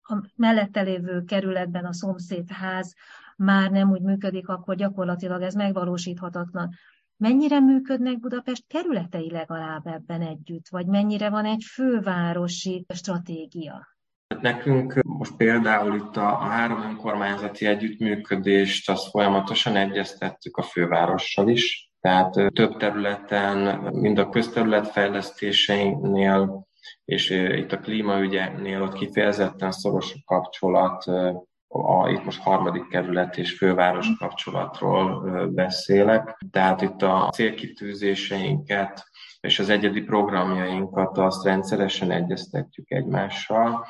a 0.02 0.30
mellette 0.36 0.82
lévő 0.82 1.22
kerületben 1.22 1.84
a 1.84 1.92
szomszédház 1.92 2.94
már 3.36 3.70
nem 3.70 3.90
úgy 3.90 4.02
működik, 4.02 4.48
akkor 4.48 4.74
gyakorlatilag 4.74 5.42
ez 5.42 5.54
megvalósíthatatlan. 5.54 6.70
Mennyire 7.16 7.60
működnek 7.60 8.20
Budapest 8.20 8.64
kerületei 8.66 9.30
legalább 9.30 9.86
ebben 9.86 10.22
együtt, 10.22 10.68
vagy 10.68 10.86
mennyire 10.86 11.30
van 11.30 11.44
egy 11.44 11.62
fővárosi 11.72 12.86
stratégia? 12.94 13.94
Nekünk 14.40 15.02
most 15.02 15.36
például 15.36 15.94
itt 15.94 16.16
a, 16.16 16.28
a 16.28 16.44
három 16.44 16.82
önkormányzati 16.82 17.66
együttműködést, 17.66 18.90
azt 18.90 19.10
folyamatosan 19.10 19.76
egyeztettük 19.76 20.56
a 20.56 20.62
fővárossal 20.62 21.48
is, 21.48 21.86
Tehát 22.06 22.52
több 22.52 22.76
területen, 22.76 23.82
mind 23.94 24.18
a 24.18 24.28
közterületfejlesztéseinél, 24.28 26.66
és 27.04 27.30
itt 27.30 27.72
a 27.72 27.78
klímaügyeknél 27.78 28.82
ott 28.82 28.92
kifejezetten 28.92 29.72
szoros 29.72 30.14
kapcsolat, 30.24 31.04
a, 31.68 32.08
itt 32.08 32.24
most 32.24 32.42
harmadik 32.42 32.88
kerület 32.88 33.38
és 33.38 33.56
főváros 33.56 34.08
kapcsolatról 34.18 35.20
beszélek. 35.46 36.38
Tehát 36.50 36.82
itt 36.82 37.02
a 37.02 37.30
célkitűzéseinket 37.32 39.04
és 39.40 39.58
az 39.58 39.68
egyedi 39.68 40.02
programjainkat 40.02 41.18
azt 41.18 41.44
rendszeresen 41.44 42.10
egyeztetjük 42.10 42.90
egymással. 42.90 43.86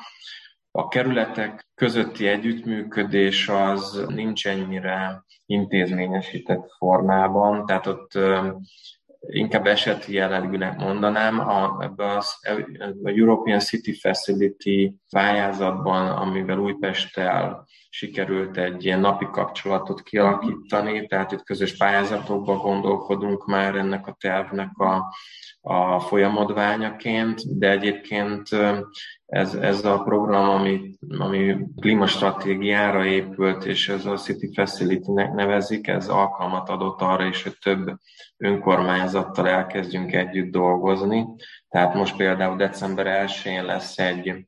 A 0.71 0.87
kerületek 0.87 1.67
közötti 1.75 2.27
együttműködés 2.27 3.49
az 3.49 4.05
nincs 4.07 4.47
ennyire 4.47 5.23
intézményesített 5.45 6.71
formában, 6.77 7.65
tehát 7.65 7.87
ott 7.87 8.11
inkább 9.27 9.67
eseti 9.67 10.13
jellegűnek 10.13 10.79
mondanám, 10.79 11.39
a, 11.39 11.77
ebbe 11.81 12.11
az, 12.11 12.39
a 13.03 13.09
European 13.09 13.59
City 13.59 13.93
Facility 13.93 14.95
pályázatban, 15.09 16.11
amivel 16.11 16.57
Újpesttel 16.57 17.65
sikerült 17.89 18.57
egy 18.57 18.85
ilyen 18.85 18.99
napi 18.99 19.27
kapcsolatot 19.31 20.01
kialakítani, 20.01 21.07
tehát 21.07 21.31
itt 21.31 21.43
közös 21.43 21.77
pályázatokban 21.77 22.57
gondolkodunk 22.57 23.45
már 23.45 23.75
ennek 23.75 24.07
a 24.07 24.15
tervnek 24.19 24.77
a, 24.77 25.13
a 25.61 25.99
folyamodványaként, 25.99 27.57
de 27.57 27.69
egyébként 27.69 28.49
ez, 29.27 29.53
ez 29.53 29.85
a 29.85 30.01
program, 30.03 30.49
ami, 30.49 30.97
ami 31.19 31.57
klímastratégiára 31.81 33.05
épült, 33.05 33.65
és 33.65 33.89
ez 33.89 34.05
a 34.05 34.15
City 34.15 34.51
Facility-nek 34.53 35.33
nevezik, 35.33 35.87
ez 35.87 36.07
alkalmat 36.07 36.69
adott 36.69 37.01
arra 37.01 37.25
is, 37.25 37.43
hogy 37.43 37.57
több 37.61 37.99
önkormányzattal 38.37 39.47
elkezdjünk 39.47 40.13
együtt 40.13 40.51
dolgozni. 40.51 41.25
Tehát 41.69 41.93
most 41.93 42.15
például 42.15 42.55
december 42.55 43.27
1-én 43.27 43.65
lesz 43.65 43.97
egy, 43.97 44.47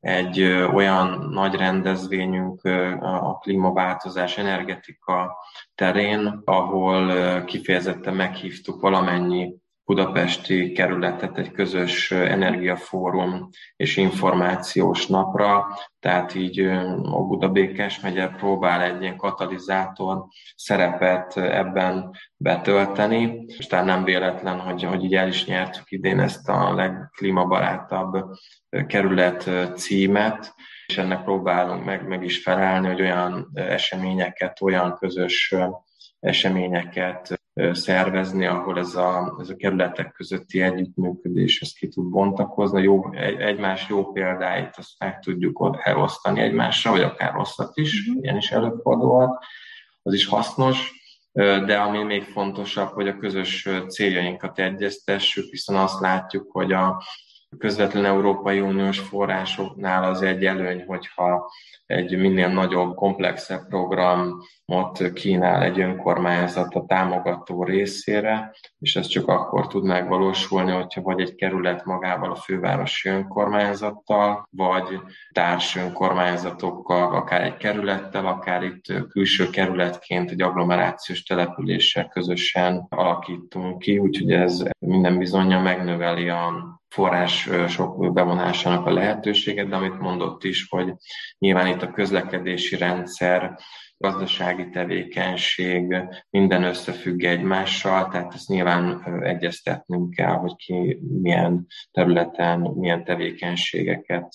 egy 0.00 0.42
olyan 0.74 1.28
nagy 1.30 1.54
rendezvényünk 1.54 2.64
a 3.00 3.38
klímaváltozás 3.38 4.38
energetika 4.38 5.36
terén, 5.74 6.42
ahol 6.44 7.44
kifejezetten 7.44 8.14
meghívtuk 8.14 8.80
valamennyi 8.80 9.54
budapesti 9.90 10.72
kerületet 10.72 11.38
egy 11.38 11.50
közös 11.50 12.10
energiafórum 12.10 13.48
és 13.76 13.96
információs 13.96 15.06
napra, 15.06 15.66
tehát 16.00 16.34
így 16.34 16.60
a 17.02 17.22
Budabékes 17.26 18.00
megye 18.00 18.28
próbál 18.28 18.82
egy 18.82 19.02
ilyen 19.02 19.16
katalizátor 19.16 20.26
szerepet 20.56 21.36
ebben 21.36 22.10
betölteni, 22.36 23.44
és 23.46 23.66
tehát 23.66 23.84
nem 23.84 24.04
véletlen, 24.04 24.60
hogy, 24.60 24.82
hogy 24.82 25.04
így 25.04 25.14
el 25.14 25.28
is 25.28 25.46
nyertük 25.46 25.90
idén 25.90 26.20
ezt 26.20 26.48
a 26.48 26.74
legklímabarátabb 26.74 28.24
kerület 28.86 29.50
címet, 29.76 30.54
és 30.86 30.98
ennek 30.98 31.24
próbálunk 31.24 31.84
meg, 31.84 32.08
meg 32.08 32.24
is 32.24 32.42
felelni, 32.42 32.86
hogy 32.86 33.00
olyan 33.00 33.50
eseményeket, 33.54 34.62
olyan 34.62 34.96
közös 34.98 35.54
eseményeket 36.20 37.39
szervezni, 37.72 38.46
ahol 38.46 38.78
ez 38.78 38.94
a, 38.94 39.36
ez 39.40 39.48
a 39.48 39.56
kerületek 39.56 40.12
közötti 40.12 40.60
együttműködés 40.62 41.60
ezt 41.60 41.76
ki 41.76 41.88
tud 41.88 42.08
bontakozni, 42.08 42.82
jó, 42.82 43.12
egy, 43.12 43.40
egymás 43.40 43.88
jó 43.88 44.12
példáit 44.12 44.74
azt 44.76 44.98
meg 44.98 45.18
tudjuk 45.18 45.78
elosztani 45.82 46.40
egymásra, 46.40 46.90
vagy 46.90 47.02
akár 47.02 47.32
rosszat 47.32 47.76
is, 47.76 48.06
uh-huh. 48.06 48.22
ilyen 48.22 48.36
is 48.36 48.50
előfordulhat, 48.50 49.44
az 50.02 50.14
is 50.14 50.26
hasznos, 50.26 50.92
de 51.66 51.76
ami 51.76 52.02
még 52.02 52.22
fontosabb, 52.22 52.88
hogy 52.88 53.08
a 53.08 53.16
közös 53.16 53.68
céljainkat 53.88 54.58
egyeztessük, 54.58 55.50
hiszen 55.50 55.76
azt 55.76 56.00
látjuk, 56.00 56.50
hogy 56.52 56.72
a 56.72 57.02
közvetlen 57.58 58.04
Európai 58.04 58.60
Uniós 58.60 58.98
forrásoknál 58.98 60.04
az 60.04 60.22
egy 60.22 60.44
előny, 60.44 60.84
hogyha 60.86 61.50
egy 61.86 62.18
minél 62.18 62.48
nagyobb, 62.48 62.94
komplexebb 62.94 63.68
programot 63.68 65.12
kínál 65.14 65.62
egy 65.62 65.80
önkormányzat 65.80 66.74
a 66.74 66.84
támogató 66.86 67.64
részére, 67.64 68.54
és 68.78 68.96
ez 68.96 69.06
csak 69.06 69.28
akkor 69.28 69.66
tud 69.66 69.84
megvalósulni, 69.84 70.70
hogyha 70.70 71.02
vagy 71.02 71.20
egy 71.20 71.34
kerület 71.34 71.84
magával 71.84 72.30
a 72.30 72.34
fővárosi 72.34 73.08
önkormányzattal, 73.08 74.48
vagy 74.50 75.00
társ 75.32 75.76
önkormányzatokkal, 75.76 77.14
akár 77.14 77.42
egy 77.42 77.56
kerülettel, 77.56 78.26
akár 78.26 78.62
itt 78.62 79.08
külső 79.08 79.50
kerületként 79.50 80.30
egy 80.30 80.42
agglomerációs 80.42 81.22
településsel 81.22 82.08
közösen 82.08 82.86
alakítunk 82.88 83.78
ki, 83.78 83.98
úgyhogy 83.98 84.32
ez 84.32 84.62
minden 84.78 85.18
bizonyja 85.18 85.60
megnöveli 85.60 86.28
a 86.28 86.79
forrás 86.90 87.48
sok 87.68 88.12
bevonásának 88.12 88.86
a 88.86 88.92
lehetőséget, 88.92 89.68
de 89.68 89.76
amit 89.76 89.98
mondott 89.98 90.44
is, 90.44 90.66
hogy 90.68 90.94
nyilván 91.38 91.66
itt 91.66 91.82
a 91.82 91.90
közlekedési 91.90 92.76
rendszer, 92.76 93.58
gazdasági 93.96 94.68
tevékenység, 94.68 95.96
minden 96.30 96.62
összefügg 96.62 97.24
egymással, 97.24 98.08
tehát 98.08 98.34
ezt 98.34 98.48
nyilván 98.48 99.02
egyeztetnünk 99.22 100.14
kell, 100.14 100.34
hogy 100.34 100.56
ki 100.56 101.00
milyen 101.22 101.66
területen, 101.90 102.60
milyen 102.60 103.04
tevékenységeket 103.04 104.34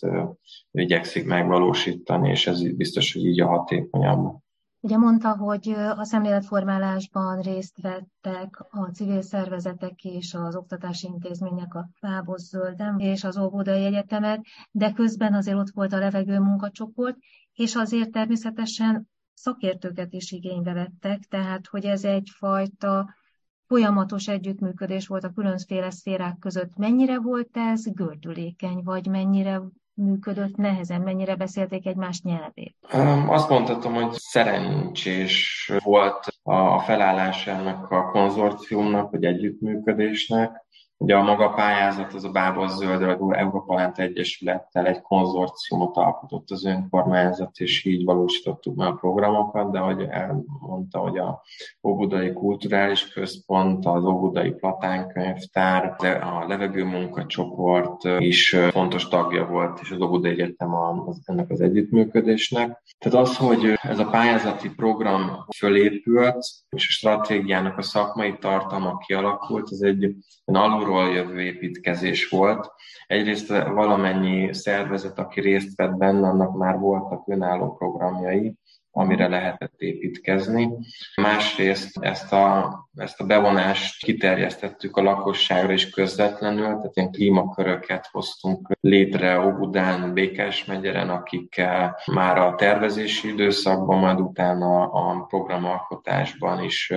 igyekszik 0.71 1.25
megvalósítani, 1.25 2.29
és 2.29 2.47
ez 2.47 2.75
biztos, 2.75 3.13
hogy 3.13 3.25
így 3.25 3.41
a 3.41 3.47
hatékonyabb. 3.47 4.44
Ugye 4.85 4.97
mondta, 4.97 5.37
hogy 5.37 5.69
a 5.95 6.03
szemléletformálásban 6.03 7.41
részt 7.41 7.81
vettek 7.81 8.65
a 8.69 8.89
civil 8.93 9.21
szervezetek 9.21 10.03
és 10.03 10.33
az 10.33 10.55
oktatási 10.55 11.07
intézmények, 11.07 11.75
a 11.75 11.89
Fábos 11.93 12.41
Zöldem 12.41 12.99
és 12.99 13.23
az 13.23 13.37
Óbudai 13.37 13.85
Egyetemek, 13.85 14.45
de 14.71 14.91
közben 14.91 15.33
azért 15.33 15.57
ott 15.57 15.69
volt 15.69 15.93
a 15.93 15.97
levegő 15.97 16.39
munkacsoport, 16.39 17.17
és 17.53 17.75
azért 17.75 18.11
természetesen 18.11 19.09
szakértőket 19.33 20.13
is 20.13 20.31
igénybe 20.31 20.73
vettek, 20.73 21.19
tehát 21.19 21.67
hogy 21.67 21.85
ez 21.85 22.03
egyfajta 22.03 23.15
folyamatos 23.67 24.27
együttműködés 24.27 25.07
volt 25.07 25.23
a 25.23 25.31
különféle 25.31 25.91
szférák 25.91 26.37
között. 26.39 26.75
Mennyire 26.75 27.19
volt 27.19 27.57
ez 27.57 27.93
gördülékeny, 27.93 28.81
vagy 28.83 29.07
mennyire 29.07 29.61
működött 29.95 30.55
nehezen, 30.55 31.01
mennyire 31.01 31.35
beszélték 31.35 31.85
egymás 31.85 32.21
nyelvét? 32.21 32.75
Azt 33.27 33.49
mondhatom, 33.49 33.93
hogy 33.93 34.11
szerencsés 34.11 35.71
volt 35.83 36.27
a 36.43 36.79
felállásának 36.79 37.91
a 37.91 38.11
konzorciumnak, 38.11 39.11
vagy 39.11 39.23
együttműködésnek, 39.23 40.63
Ugye 40.97 41.15
a 41.15 41.23
maga 41.23 41.49
pályázat 41.49 42.13
az 42.13 42.23
a 42.23 42.29
Bábos 42.29 42.71
Zöldről 42.71 43.33
Európa 43.33 43.75
Lent 43.75 43.99
Egyesülettel 43.99 44.85
egy 44.85 45.01
konzorciumot 45.01 45.97
alkotott 45.97 46.51
az 46.51 46.65
önkormányzat, 46.65 47.57
és 47.57 47.85
így 47.85 48.05
valósítottuk 48.05 48.75
meg 48.75 48.87
a 48.87 48.93
programokat, 48.93 49.71
de 49.71 49.79
ahogy 49.79 50.01
elmondta, 50.09 50.99
hogy 50.99 51.17
a 51.17 51.41
Óbudai 51.83 52.33
Kulturális 52.33 53.07
Központ, 53.07 53.85
az 53.85 54.03
Óbudai 54.03 54.51
Platánkönyvtár, 54.51 55.95
a 56.21 56.45
levegő 56.47 56.83
munkacsoport 56.83 58.03
is 58.19 58.55
fontos 58.69 59.07
tagja 59.07 59.45
volt, 59.45 59.79
és 59.81 59.91
az 59.91 60.01
Óbudai 60.01 60.31
Egyetem 60.31 60.73
az, 60.75 61.21
ennek 61.25 61.49
az 61.49 61.61
együttműködésnek. 61.61 62.83
Tehát 62.97 63.27
az, 63.27 63.37
hogy 63.37 63.73
ez 63.81 63.99
a 63.99 64.09
pályázati 64.09 64.69
program 64.69 65.45
fölépült, 65.57 66.45
és 66.69 66.87
a 66.87 66.91
stratégiának 66.91 67.77
a 67.77 67.81
szakmai 67.81 68.37
tartalma 68.37 68.97
kialakult, 68.97 69.67
ez 69.71 69.79
egy 69.81 70.15
alulról 70.85 71.15
jövő 71.15 71.41
építkezés 71.41 72.29
volt. 72.29 72.71
Egyrészt 73.07 73.47
valamennyi 73.47 74.53
szervezet, 74.53 75.19
aki 75.19 75.41
részt 75.41 75.75
vett 75.75 75.97
benne, 75.97 76.27
annak 76.27 76.57
már 76.57 76.79
voltak 76.79 77.27
önálló 77.27 77.75
programjai, 77.75 78.53
amire 78.91 79.27
lehetett 79.27 79.73
építkezni. 79.77 80.69
Másrészt 81.15 81.97
ezt 81.99 82.33
a, 82.33 82.75
ezt 82.95 83.21
a 83.21 83.25
bevonást 83.25 84.03
kiterjesztettük 84.03 84.97
a 84.97 85.01
lakosságra 85.01 85.73
is 85.73 85.89
közvetlenül, 85.89 86.65
tehát 86.65 86.95
ilyen 86.95 87.11
klímaköröket 87.11 88.07
hoztunk 88.11 88.67
létre 88.79 89.45
Óbudán, 89.45 90.13
Békás 90.13 90.65
megyeren, 90.65 91.09
akikkel 91.09 91.99
már 92.11 92.37
a 92.37 92.55
tervezési 92.55 93.27
időszakban, 93.27 93.99
majd 93.99 94.19
utána 94.19 94.83
a 94.83 95.25
programalkotásban 95.27 96.63
is 96.63 96.93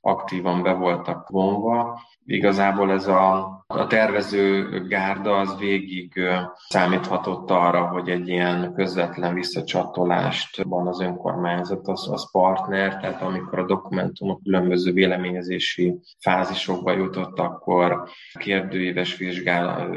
aktívan 0.00 0.62
be 0.62 0.72
voltak 0.72 1.28
vonva. 1.28 2.00
Igazából 2.30 2.92
ez 2.92 3.06
a, 3.06 3.64
a 3.66 3.86
tervező 3.86 4.68
gárda 4.88 5.36
az 5.36 5.58
végig 5.58 6.20
számíthatott 6.68 7.50
arra, 7.50 7.86
hogy 7.86 8.08
egy 8.08 8.28
ilyen 8.28 8.72
közvetlen 8.74 9.34
visszacsatolást 9.34 10.62
van 10.62 10.86
az 10.86 11.00
önkormányzat 11.00 11.88
az, 11.88 12.08
az 12.10 12.30
partner, 12.30 12.96
tehát 13.00 13.22
amikor 13.22 13.58
a 13.58 13.66
dokumentumok 13.66 14.42
különböző 14.42 14.92
véleményezési 14.92 15.98
fázisokba 16.20 16.92
jutott, 16.92 17.38
akkor 17.38 18.08
kérdőíves 18.38 19.16
vizsgál, 19.16 19.90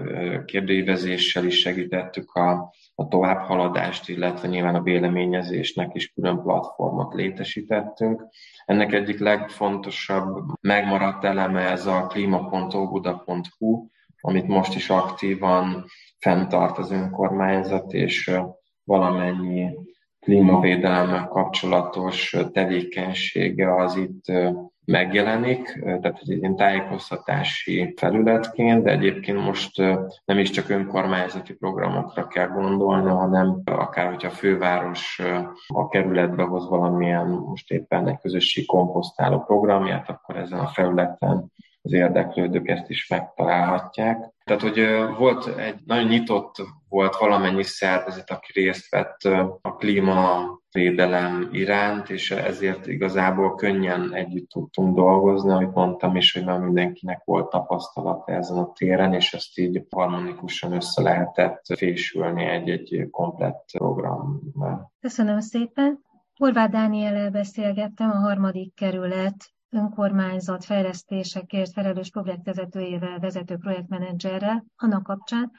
kérdőívezéssel 0.45 1.45
is 1.45 1.59
segítettük 1.59 2.33
a, 2.33 2.73
a 3.01 3.07
továbbhaladást, 3.07 4.09
illetve 4.09 4.47
nyilván 4.47 4.75
a 4.75 4.81
véleményezésnek 4.81 5.93
is 5.93 6.07
külön 6.07 6.41
platformot 6.41 7.13
létesítettünk. 7.13 8.27
Ennek 8.65 8.93
egyik 8.93 9.19
legfontosabb 9.19 10.45
megmaradt 10.61 11.23
eleme 11.23 11.61
ez 11.61 11.85
a 11.85 12.07
klíma.óbuda.hu, 12.07 13.87
amit 14.21 14.47
most 14.47 14.75
is 14.75 14.89
aktívan 14.89 15.85
fenntart 16.19 16.77
az 16.77 16.91
önkormányzat, 16.91 17.93
és 17.93 18.31
valamennyi 18.83 19.69
klímavédelemmel 20.21 21.27
kapcsolatos 21.27 22.35
tevékenysége 22.51 23.75
az 23.75 23.95
itt 23.95 24.25
megjelenik, 24.85 25.79
tehát 25.83 26.19
egy 26.21 26.29
ilyen 26.29 26.55
tájékoztatási 26.55 27.93
felületként, 27.97 28.83
de 28.83 28.91
egyébként 28.91 29.43
most 29.43 29.77
nem 30.25 30.37
is 30.37 30.49
csak 30.49 30.69
önkormányzati 30.69 31.53
programokra 31.53 32.27
kell 32.27 32.47
gondolni, 32.47 33.09
hanem 33.09 33.61
akár 33.65 34.09
hogyha 34.09 34.27
a 34.27 34.31
főváros 34.31 35.21
a 35.67 35.87
kerületbe 35.87 36.43
hoz 36.43 36.69
valamilyen 36.69 37.27
most 37.27 37.71
éppen 37.71 38.07
egy 38.07 38.19
közösség 38.21 38.65
komposztáló 38.65 39.39
programját, 39.39 40.09
akkor 40.09 40.37
ezen 40.37 40.59
a 40.59 40.67
felületen 40.67 41.51
az 41.81 41.93
érdeklődők 41.93 42.67
ezt 42.67 42.89
is 42.89 43.07
megtalálhatják. 43.07 44.29
Tehát, 44.51 44.75
hogy 44.75 45.15
volt 45.17 45.45
egy 45.57 45.79
nagyon 45.85 46.07
nyitott 46.07 46.55
volt 46.89 47.15
valamennyi 47.15 47.63
szervezet, 47.63 48.29
aki 48.29 48.51
részt 48.59 48.89
vett 48.89 49.23
a 49.61 49.75
klímavédelem 49.75 51.49
iránt, 51.51 52.09
és 52.09 52.31
ezért 52.31 52.87
igazából 52.87 53.55
könnyen 53.55 54.13
együtt 54.13 54.49
tudtunk 54.49 54.95
dolgozni, 54.95 55.51
amit 55.51 55.73
mondtam 55.73 56.15
is, 56.15 56.33
hogy 56.33 56.45
már 56.45 56.59
mindenkinek 56.59 57.21
volt 57.25 57.49
tapasztalata 57.49 58.31
ezen 58.31 58.57
a 58.57 58.71
téren, 58.71 59.13
és 59.13 59.33
ezt 59.33 59.57
így 59.57 59.85
harmonikusan 59.89 60.73
össze 60.73 61.01
lehetett 61.01 61.65
fésülni 61.77 62.43
egy-egy 62.43 63.07
komplett 63.11 63.63
programmal. 63.77 64.91
Köszönöm 64.99 65.39
szépen! 65.39 65.99
Horváth 66.35 66.71
Dániel 66.71 67.29
beszélgettem 67.29 68.09
a 68.09 68.17
harmadik 68.17 68.75
kerület 68.75 69.35
önkormányzat 69.71 70.65
fejlesztésekért 70.65 71.71
felelős 71.71 72.09
projektvezetőjével, 72.09 73.19
vezető 73.19 73.57
projektmenedzserrel, 73.57 74.65
annak 74.75 75.03
kapcsán, 75.03 75.51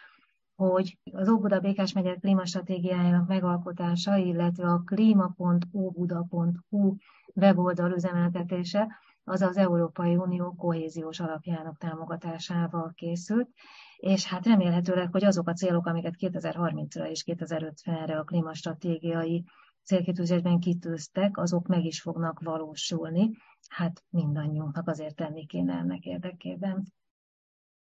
hogy 0.55 0.98
az 1.12 1.29
Óbuda 1.29 1.61
Békás 1.61 1.92
megye 1.92 2.14
klímastratégiájának 2.14 3.29
megalkotása, 3.29 4.16
illetve 4.16 4.68
a 4.68 4.83
klíma.óbuda.hu 4.85 6.96
weboldal 7.35 7.92
üzemeltetése 7.92 8.88
az 9.25 9.42
az 9.42 9.57
Európai 9.57 10.16
Unió 10.16 10.55
kohéziós 10.55 11.20
alapjának 11.20 11.79
támogatásával 11.79 12.92
készült, 12.94 13.48
és 13.96 14.27
hát 14.27 14.46
remélhetőleg, 14.46 15.12
hogy 15.12 15.25
azok 15.25 15.48
a 15.48 15.53
célok, 15.53 15.87
amiket 15.87 16.14
2030-ra 16.18 17.11
és 17.11 17.25
2050-re 17.27 18.18
a 18.18 18.25
klímastratégiai 18.25 19.44
célkitűzésben 19.85 20.59
kitűztek, 20.59 21.37
azok 21.37 21.66
meg 21.66 21.85
is 21.85 22.01
fognak 22.01 22.40
valósulni. 22.40 23.31
Hát 23.72 24.02
mindannyiunknak 24.11 24.88
azért 24.88 25.14
tenni 25.14 25.46
kéne 25.46 25.72
ennek 25.72 26.04
érdekében. 26.04 26.92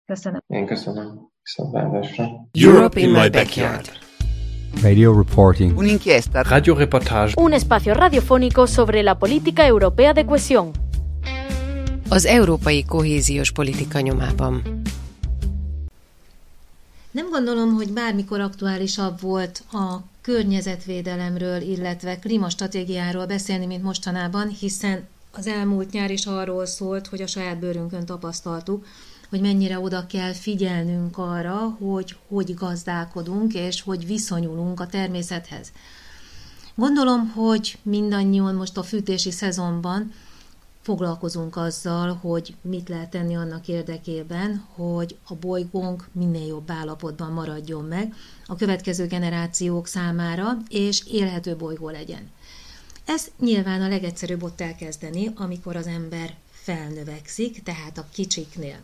Köszönöm. 0.05 0.41
Én 0.47 0.65
köszönöm. 0.65 1.29
Viszontlátásra. 1.43 2.25
Europe 2.51 2.99
in 2.99 3.09
my 3.09 3.29
backyard. 3.29 3.89
Radio 4.81 5.21
reporting. 5.21 5.77
Un'inchiesta. 5.77 6.45
Radio 6.49 6.73
reportage. 6.73 7.41
Un 7.41 7.51
espacio 7.51 7.93
radiofónico 7.93 8.65
sobre 8.65 9.01
la 9.01 9.13
política 9.13 9.63
europea 9.63 10.13
de 10.13 10.23
cohesión. 10.23 10.71
Az 12.09 12.25
európai 12.25 12.85
kohéziós 12.85 13.51
politika 13.51 13.99
nyomában. 13.99 14.81
Nem 17.11 17.29
gondolom, 17.29 17.73
hogy 17.73 17.93
bármikor 17.93 18.39
aktuálisabb 18.39 19.21
volt 19.21 19.63
a 19.71 19.97
környezetvédelemről, 20.21 21.61
illetve 21.61 22.19
klímastratégiáról 22.19 23.25
beszélni, 23.25 23.65
mint 23.65 23.83
mostanában, 23.83 24.47
hiszen 24.47 25.07
az 25.31 25.47
elmúlt 25.47 25.91
nyár 25.91 26.11
is 26.11 26.25
arról 26.25 26.65
szólt, 26.65 27.07
hogy 27.07 27.21
a 27.21 27.27
saját 27.27 27.59
bőrünkön 27.59 28.05
tapasztaltuk, 28.05 28.85
hogy 29.29 29.41
mennyire 29.41 29.79
oda 29.79 30.05
kell 30.05 30.33
figyelnünk 30.33 31.17
arra, 31.17 31.77
hogy 31.79 32.15
hogy 32.27 32.53
gazdálkodunk 32.53 33.53
és 33.53 33.81
hogy 33.81 34.05
viszonyulunk 34.05 34.79
a 34.79 34.87
természethez. 34.87 35.71
Gondolom, 36.75 37.27
hogy 37.29 37.77
mindannyian 37.81 38.55
most 38.55 38.77
a 38.77 38.83
fűtési 38.83 39.31
szezonban 39.31 40.11
foglalkozunk 40.81 41.55
azzal, 41.55 42.13
hogy 42.13 42.55
mit 42.61 42.89
lehet 42.89 43.09
tenni 43.09 43.35
annak 43.35 43.67
érdekében, 43.67 44.65
hogy 44.75 45.17
a 45.27 45.35
bolygónk 45.35 46.07
minél 46.11 46.47
jobb 46.47 46.71
állapotban 46.71 47.31
maradjon 47.31 47.85
meg 47.85 48.13
a 48.45 48.55
következő 48.55 49.07
generációk 49.07 49.87
számára, 49.87 50.57
és 50.69 51.03
élhető 51.07 51.55
bolygó 51.55 51.89
legyen. 51.89 52.29
Ez 53.09 53.27
nyilván 53.39 53.81
a 53.81 53.87
legegyszerűbb 53.87 54.43
ott 54.43 54.61
elkezdeni, 54.61 55.31
amikor 55.35 55.75
az 55.75 55.87
ember 55.87 56.35
felnövekszik, 56.51 57.63
tehát 57.63 57.97
a 57.97 58.05
kicsiknél. 58.13 58.77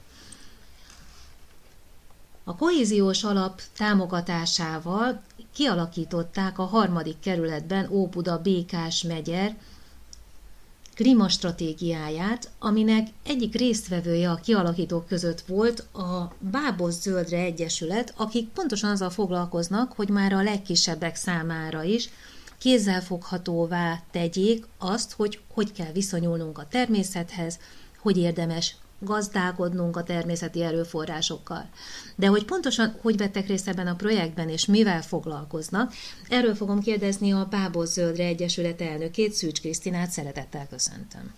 A 2.44 2.56
kohéziós 2.56 3.24
alap 3.24 3.62
támogatásával 3.78 5.22
kialakították 5.54 6.60
a 6.60 6.64
harmadik 6.64 7.20
kerületben 7.20 7.90
Óbuda 7.92 8.42
Békás 8.42 9.02
megyer 9.02 9.58
klímastratégiáját, 10.96 12.50
aminek 12.60 13.08
egyik 13.24 13.56
résztvevője 13.56 14.32
a 14.32 14.36
kialakítók 14.36 15.08
között 15.08 15.42
volt 15.42 15.80
a 15.80 16.34
Bábos 16.40 16.94
Zöldre 16.94 17.38
Egyesület, 17.38 18.14
akik 18.18 18.50
pontosan 18.50 18.90
azzal 18.90 19.10
foglalkoznak, 19.10 19.94
hogy 19.94 20.10
már 20.10 20.34
a 20.34 20.44
legkisebbek 20.44 21.16
számára 21.16 21.84
is 21.84 22.10
kézzelfoghatóvá 22.58 24.00
tegyék 24.12 24.65
azt, 24.78 25.13
hogy 25.13 25.39
hogy 25.54 25.72
kell 25.72 25.91
viszonyulnunk 25.91 26.58
a 26.58 26.68
természethez, 26.68 27.60
hogy 28.00 28.18
érdemes 28.18 28.76
gazdálkodnunk 29.00 29.98
a 29.98 30.04
természeti 30.04 30.63
erőforrásokkal. 30.63 31.70
De 32.15 32.28
hogy 32.28 32.46
pontosan 32.46 33.00
hogy 33.02 33.18
vettek 33.18 33.48
részt 33.48 33.68
ebben 33.68 33.88
a 33.88 33.96
projektben 33.96 34.50
és 34.50 34.65
mivel 34.65 35.02
foglalkoznak, 35.02 35.94
erről 36.30 36.56
fogom 36.56 36.80
kérdezni 36.80 37.34
a 37.34 37.48
Bábos 37.50 37.88
Zöldre 37.88 38.24
Egyesület 38.24 38.82
elnökét, 38.82 39.34
Szűcs 39.34 39.60
Krisztinát, 39.60 40.10
szeretettel 40.10 40.68
köszöntöm. 40.70 41.36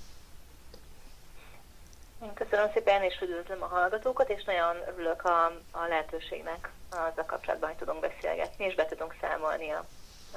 Köszönöm 2.33 2.69
szépen, 2.73 3.03
és 3.03 3.19
üdvözlöm 3.21 3.63
a 3.63 3.65
hallgatókat, 3.65 4.29
és 4.29 4.43
nagyon 4.43 4.75
örülök 4.93 5.25
a, 5.25 5.45
a 5.71 5.87
lehetőségnek 5.87 6.71
a 6.89 7.25
kapcsolatban, 7.25 7.69
hogy 7.69 7.77
tudunk 7.77 7.99
beszélgetni, 7.99 8.65
és 8.65 8.75
be 8.75 8.85
tudunk 8.85 9.15
számolni 9.21 9.69
a, 9.69 9.85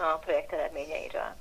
a 0.00 0.18
projekt 0.24 0.52
eredményeiről. 0.52 1.34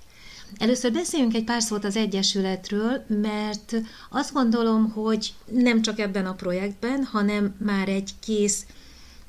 Először 0.57 0.91
beszéljünk 0.91 1.35
egy 1.35 1.43
pár 1.43 1.61
szót 1.61 1.83
az 1.83 1.95
Egyesületről, 1.95 3.03
mert 3.07 3.73
azt 4.11 4.33
gondolom, 4.33 4.91
hogy 4.91 5.33
nem 5.45 5.81
csak 5.81 5.99
ebben 5.99 6.25
a 6.25 6.33
projektben, 6.33 7.03
hanem 7.03 7.55
már 7.59 7.87
egy 7.87 8.11
kész 8.21 8.65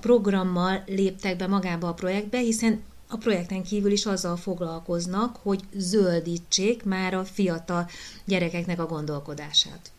programmal 0.01 0.83
léptek 0.87 1.37
be 1.37 1.47
magába 1.47 1.89
a 1.89 1.95
projektbe, 1.95 2.39
hiszen 2.39 2.85
a 3.09 3.17
projekten 3.17 3.63
kívül 3.63 3.91
is 3.91 4.07
azzal 4.07 4.37
foglalkoznak, 4.37 5.37
hogy 5.43 5.61
zöldítsék 5.73 6.85
már 6.85 7.15
a 7.15 7.25
fiatal 7.25 7.85
gyerekeknek 8.25 8.81
a 8.81 8.87
gondolkodását. 8.87 9.91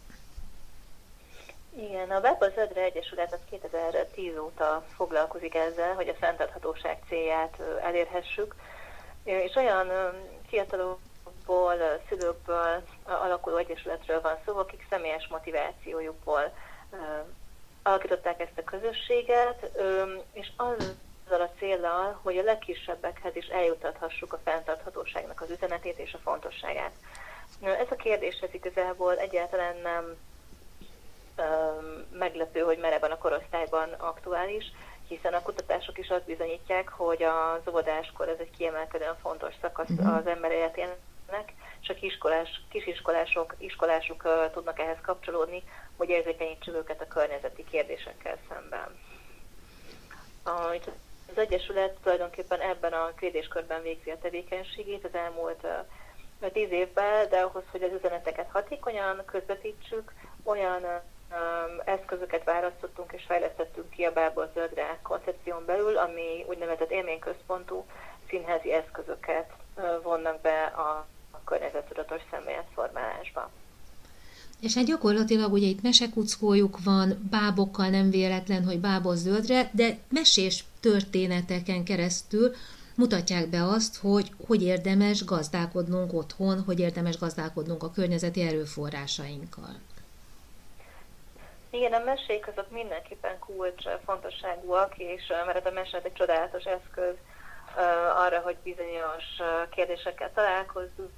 Igen, 1.75 2.09
a 2.09 2.19
Bába 2.19 2.49
Zöldre 2.55 2.81
Egyesület 2.81 3.33
az 3.33 3.39
2010 3.49 4.37
óta 4.37 4.85
foglalkozik 4.95 5.55
ezzel, 5.55 5.93
hogy 5.93 6.07
a 6.07 6.13
fenntarthatóság 6.13 6.97
célját 7.07 7.57
elérhessük, 7.83 8.55
és 9.23 9.55
olyan 9.55 9.87
fiatalok 10.47 10.99
családokból, 11.45 12.01
szülőkből 12.09 12.83
alakuló 13.03 13.57
egyesületről 13.57 14.21
van 14.21 14.37
szó, 14.45 14.57
akik 14.57 14.85
személyes 14.89 15.27
motivációjukból 15.27 16.53
alakították 17.83 18.39
ezt 18.39 18.57
a 18.57 18.63
közösséget, 18.63 19.71
és 20.31 20.51
azzal 20.55 21.41
a 21.41 21.51
célral, 21.59 22.19
hogy 22.23 22.37
a 22.37 22.43
legkisebbekhez 22.43 23.35
is 23.35 23.47
eljutathassuk 23.47 24.33
a 24.33 24.39
fenntarthatóságnak 24.43 25.41
az 25.41 25.49
üzenetét 25.49 25.97
és 25.97 26.13
a 26.13 26.21
fontosságát. 26.23 26.91
Ez 27.61 27.87
a 27.89 27.95
kérdés 27.95 28.39
ez 28.39 28.53
igazából 28.53 29.17
egyáltalán 29.17 29.75
nem 29.77 30.17
meglepő, 32.11 32.59
hogy 32.59 32.77
már 32.77 32.93
ebben 32.93 33.11
a 33.11 33.17
korosztályban 33.17 33.89
aktuális, 33.91 34.63
hiszen 35.11 35.33
a 35.33 35.41
kutatások 35.41 35.97
is 35.97 36.09
azt 36.09 36.25
bizonyítják, 36.25 36.89
hogy 36.89 37.23
az 37.23 37.67
óvodáskor 37.69 38.29
ez 38.29 38.39
egy 38.39 38.57
kiemelkedően 38.57 39.17
fontos 39.21 39.53
szakasz 39.61 39.89
uh-huh. 39.89 40.15
az 40.15 40.27
ember 40.27 40.51
életének, 40.51 41.53
és 41.81 41.89
a 41.89 41.93
kisiskolás, 41.93 42.61
kisiskolások, 42.69 43.55
iskolások 43.57 44.23
uh, 44.23 44.51
tudnak 44.53 44.79
ehhez 44.79 45.01
kapcsolódni, 45.01 45.63
hogy 45.97 46.09
érzékenyítsük 46.09 46.75
őket 46.75 47.01
a 47.01 47.07
környezeti 47.07 47.63
kérdésekkel 47.63 48.37
szemben. 48.49 48.99
A, 50.43 50.75
az 51.29 51.37
Egyesület 51.37 51.97
tulajdonképpen 52.03 52.59
ebben 52.59 52.93
a 52.93 53.13
kérdéskörben 53.15 53.81
végzi 53.81 54.09
a 54.09 54.19
tevékenységét. 54.21 55.05
Az 55.05 55.13
elmúlt 55.15 55.63
uh, 56.39 56.51
tíz 56.51 56.71
évben, 56.71 57.29
de 57.29 57.39
ahhoz, 57.39 57.63
hogy 57.71 57.83
az 57.83 57.91
üzeneteket 57.97 58.49
hatékonyan 58.51 59.21
közvetítsük, 59.25 60.13
olyan 60.43 61.01
eszközöket 61.85 62.43
választottunk 62.43 63.11
és 63.11 63.23
fejlesztettünk 63.27 63.89
ki 63.89 64.03
a 64.03 64.13
Bából 64.13 64.51
Zöldre 64.53 64.99
koncepción 65.03 65.65
belül, 65.65 65.97
ami 65.97 66.45
úgynevezett 66.47 66.91
élményközpontú 66.91 67.85
színházi 68.29 68.73
eszközöket 68.73 69.49
vonnak 70.03 70.41
be 70.41 70.63
a 70.63 71.07
környezettudatos 71.45 72.21
szemléletformálásba. 72.31 73.49
És 74.59 74.75
hát 74.75 74.85
gyakorlatilag 74.85 75.51
ugye 75.51 75.67
itt 75.67 75.81
mesekuckójuk 75.81 76.83
van, 76.83 77.27
bábokkal 77.29 77.89
nem 77.89 78.09
véletlen, 78.09 78.63
hogy 78.65 78.79
bábos 78.79 79.17
zöldre, 79.17 79.69
de 79.73 79.97
mesés 80.09 80.65
történeteken 80.79 81.83
keresztül 81.83 82.55
mutatják 82.95 83.49
be 83.49 83.63
azt, 83.63 83.97
hogy 83.97 84.31
hogy 84.47 84.63
érdemes 84.63 85.25
gazdálkodnunk 85.25 86.13
otthon, 86.13 86.63
hogy 86.63 86.79
érdemes 86.79 87.17
gazdálkodnunk 87.17 87.83
a 87.83 87.91
környezeti 87.91 88.41
erőforrásainkkal. 88.41 89.75
Igen, 91.73 91.93
a 91.93 92.03
mesék 92.03 92.47
azok 92.47 92.69
mindenképpen 92.69 93.39
kulcs 93.39 93.83
fontosságúak, 94.05 94.97
és 94.97 95.33
mert 95.45 95.65
a 95.65 95.71
mese 95.71 95.99
egy 96.03 96.13
csodálatos 96.13 96.63
eszköz 96.63 97.15
arra, 98.15 98.39
hogy 98.39 98.57
bizonyos 98.63 99.23
kérdésekkel 99.69 100.31
találkozzunk, 100.33 101.11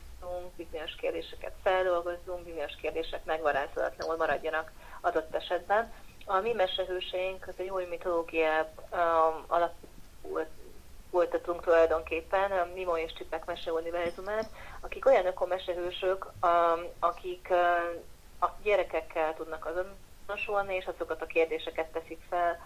bizonyos 0.55 0.95
kérdéseket 0.95 1.53
feldolgozzunk, 1.63 2.43
bizonyos 2.43 2.75
kérdések 2.81 3.25
megvarázsolatlanul 3.25 4.15
maradjanak 4.17 4.71
adott 5.01 5.35
esetben. 5.35 5.93
A 6.25 6.39
mi 6.39 6.53
mesehőseink 6.53 7.47
az 7.47 7.53
egy 7.57 7.69
új 7.69 7.85
mitológiább 7.85 8.69
um, 8.91 9.43
alapult 9.47 10.49
folytatunk 11.11 11.63
tulajdonképpen 11.63 12.51
a 12.51 12.67
Mimo 12.73 12.97
és 12.97 13.13
Csipek 13.13 13.45
Meseuniverzumát, 13.45 14.49
akik 14.81 15.05
olyan 15.05 15.25
ökomesehősök, 15.25 16.31
akik 16.99 17.51
a 18.39 18.55
gyerekekkel 18.63 19.33
tudnak 19.33 19.65
azonosulni, 20.25 20.75
és 20.75 20.85
azokat 20.85 21.21
a 21.21 21.25
kérdéseket 21.25 21.91
teszik 21.91 22.21
fel 22.29 22.59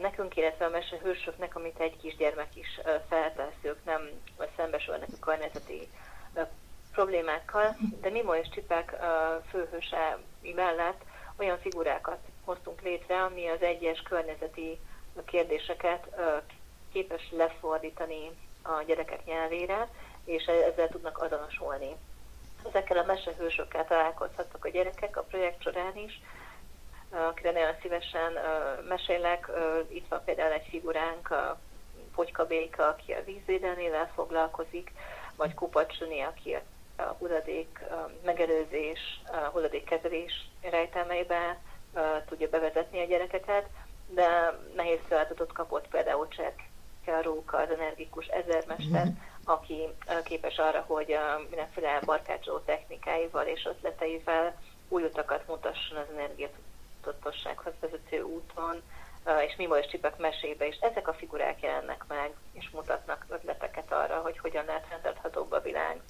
nekünk, 0.00 0.36
illetve 0.36 0.64
a 0.64 0.70
mesehősöknek, 0.70 1.56
amit 1.56 1.78
egy 1.78 1.96
kisgyermek 1.96 2.56
is 2.56 2.80
feltesz, 3.08 3.54
ők 3.62 3.84
nem 3.84 4.08
szembesülnek 4.56 5.08
a 5.12 5.24
környezeti 5.24 5.88
problémákkal, 6.92 7.76
de 8.00 8.10
Mimo 8.10 8.34
és 8.34 8.48
Csipek 8.48 8.96
főhőse 9.50 10.18
mellett 10.54 11.02
olyan 11.36 11.58
figurákat 11.58 12.18
hoztunk 12.44 12.82
létre, 12.82 13.22
ami 13.22 13.48
az 13.48 13.62
egyes 13.62 14.02
környezeti 14.02 14.78
kérdéseket 15.24 16.06
képes 16.92 17.30
lefordítani 17.30 18.30
a 18.62 18.82
gyerekek 18.86 19.24
nyelvére, 19.24 19.88
és 20.24 20.44
ezzel 20.44 20.88
tudnak 20.88 21.22
azonosulni. 21.22 21.96
Ezekkel 22.68 22.98
a 22.98 23.04
mesehősökkel 23.04 23.86
találkozhattak 23.86 24.64
a 24.64 24.68
gyerekek 24.68 25.16
a 25.16 25.22
projekt 25.22 25.62
során 25.62 25.96
is, 25.96 26.20
akire 27.14 27.50
nagyon 27.50 27.74
szívesen 27.82 28.32
mesélek. 28.88 29.50
Itt 29.88 30.08
van 30.08 30.24
például 30.24 30.52
egy 30.52 30.66
figuránk, 30.70 31.30
a 31.30 31.58
Fogyka 32.14 32.46
Béka, 32.46 32.88
aki 32.88 33.12
a 33.12 33.24
vízvédelmével 33.24 34.10
foglalkozik, 34.14 34.92
vagy 35.36 35.54
Kupacsuni, 35.54 36.20
aki 36.20 36.56
a 36.96 37.02
hulladék 37.02 37.84
megelőzés, 38.24 39.22
hulladékkezelés 39.52 40.32
rejtelmeibe 40.62 41.58
tudja 42.28 42.48
bevezetni 42.48 43.00
a 43.00 43.06
gyerekeket, 43.06 43.66
de 44.08 44.58
nehéz 44.76 44.98
feladatot 45.08 45.52
kapott 45.52 45.88
például 45.88 46.28
Cserke 46.28 47.20
Róka, 47.22 47.56
az 47.56 47.70
energikus 47.70 48.26
ezermester, 48.26 49.04
mm-hmm. 49.04 49.18
aki 49.44 49.88
képes 50.24 50.58
arra, 50.58 50.84
hogy 50.86 51.18
mindenféle 51.48 52.00
barkácsoló 52.04 52.58
technikáival 52.58 53.46
és 53.46 53.64
ötleteivel 53.64 54.60
új 54.88 55.02
utakat 55.02 55.46
mutasson 55.46 55.98
az 55.98 56.08
energiatudatossághoz 57.04 57.72
vezető 57.80 58.22
úton, 58.22 58.82
és 59.46 59.56
Mimo 59.56 59.74
és 59.74 59.86
Csipek 59.90 60.18
mesébe 60.18 60.66
is. 60.66 60.76
Ezek 60.80 61.08
a 61.08 61.14
figurák 61.14 61.62
jelennek 61.62 62.04
meg, 62.08 62.30
és 62.52 62.70
mutatnak 62.72 63.26
ötleteket 63.28 63.92
arra, 63.92 64.16
hogy 64.16 64.38
hogyan 64.38 64.64
lehet 64.64 64.86
fenntarthatóbb 64.88 65.52
a 65.52 65.60
világ. 65.60 66.00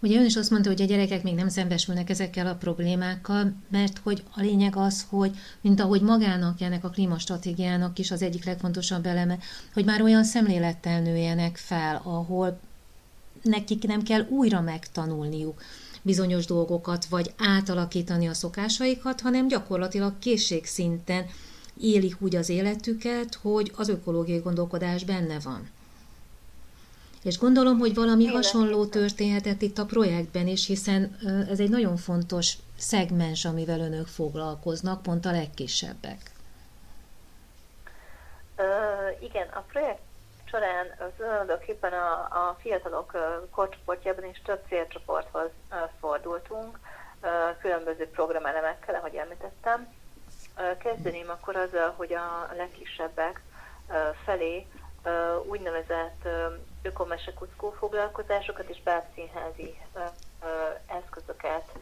Ugye 0.00 0.18
ön 0.18 0.24
is 0.24 0.36
azt 0.36 0.50
mondta, 0.50 0.68
hogy 0.70 0.82
a 0.82 0.84
gyerekek 0.84 1.22
még 1.22 1.34
nem 1.34 1.48
szembesülnek 1.48 2.10
ezekkel 2.10 2.46
a 2.46 2.54
problémákkal, 2.54 3.52
mert 3.70 3.98
hogy 3.98 4.22
a 4.36 4.40
lényeg 4.40 4.76
az, 4.76 5.06
hogy 5.10 5.30
mint 5.60 5.80
ahogy 5.80 6.02
magának 6.02 6.60
ennek 6.60 6.84
a 6.84 6.90
klímastratégiának 6.90 7.98
is 7.98 8.10
az 8.10 8.22
egyik 8.22 8.44
legfontosabb 8.44 9.06
eleme, 9.06 9.38
hogy 9.74 9.84
már 9.84 10.02
olyan 10.02 10.24
szemlélettel 10.24 11.00
nőjenek 11.00 11.56
fel, 11.56 12.00
ahol 12.04 12.58
nekik 13.42 13.82
nem 13.82 14.02
kell 14.02 14.26
újra 14.28 14.60
megtanulniuk 14.60 15.62
bizonyos 16.06 16.46
dolgokat, 16.46 17.04
vagy 17.04 17.32
átalakítani 17.38 18.28
a 18.28 18.34
szokásaikat, 18.34 19.20
hanem 19.20 19.48
gyakorlatilag 19.48 20.18
készségszinten 20.18 21.26
élik 21.80 22.16
úgy 22.18 22.36
az 22.36 22.48
életüket, 22.48 23.34
hogy 23.34 23.72
az 23.76 23.88
ökológiai 23.88 24.38
gondolkodás 24.38 25.04
benne 25.04 25.38
van. 25.44 25.70
És 27.22 27.38
gondolom, 27.38 27.78
hogy 27.78 27.94
valami 27.94 28.24
Én 28.24 28.30
hasonló 28.30 28.86
történhetett 28.86 29.62
itt 29.62 29.78
a 29.78 29.84
projektben 29.84 30.46
is, 30.46 30.66
hiszen 30.66 31.16
ez 31.50 31.60
egy 31.60 31.70
nagyon 31.70 31.96
fontos 31.96 32.54
szegmens, 32.78 33.44
amivel 33.44 33.80
önök 33.80 34.06
foglalkoznak, 34.06 35.02
pont 35.02 35.26
a 35.26 35.30
legkisebbek. 35.30 36.30
Uh, 38.58 39.22
igen, 39.22 39.48
a 39.48 39.64
projekt 39.68 40.05
során 40.50 41.12
tulajdonképpen 41.16 41.92
a, 41.92 42.12
a 42.20 42.56
fiatalok 42.60 43.12
korcsoportjában 43.50 44.24
is 44.24 44.42
több 44.44 44.60
célcsoporthoz 44.68 45.50
fordultunk, 46.00 46.78
különböző 47.60 48.08
programelemekkel, 48.10 48.94
ahogy 48.94 49.14
említettem. 49.14 49.94
Kezdeném 50.78 51.28
akkor 51.30 51.56
azzal, 51.56 51.92
hogy 51.96 52.12
a 52.12 52.48
legkisebbek 52.56 53.40
felé 54.24 54.66
úgynevezett 55.46 56.28
ökomesekuckó 56.82 57.70
foglalkozásokat 57.70 58.68
és 58.68 58.82
bábszínházi 58.82 59.78
eszközöket 60.86 61.72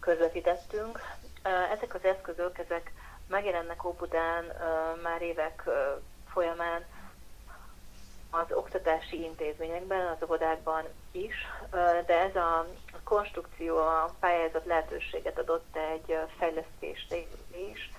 közvetítettünk. 0.00 1.00
Ezek 1.72 1.94
az 1.94 2.04
eszközök, 2.04 2.58
ezek 2.58 2.92
megjelennek 3.28 3.84
Óbudán 3.84 4.44
már 5.02 5.22
évek 5.22 5.62
folyamán 6.32 6.84
az 8.30 8.46
oktatási 8.50 9.22
intézményekben, 9.22 10.06
az 10.06 10.22
óvodákban 10.24 10.84
is, 11.10 11.34
de 12.06 12.20
ez 12.20 12.36
a 12.36 12.66
konstrukció, 13.04 13.76
a 13.76 14.14
pályázat 14.20 14.64
lehetőséget 14.64 15.38
adott 15.38 15.76
egy 15.76 16.18
fejlesztést 16.38 17.14
is, 17.72 17.90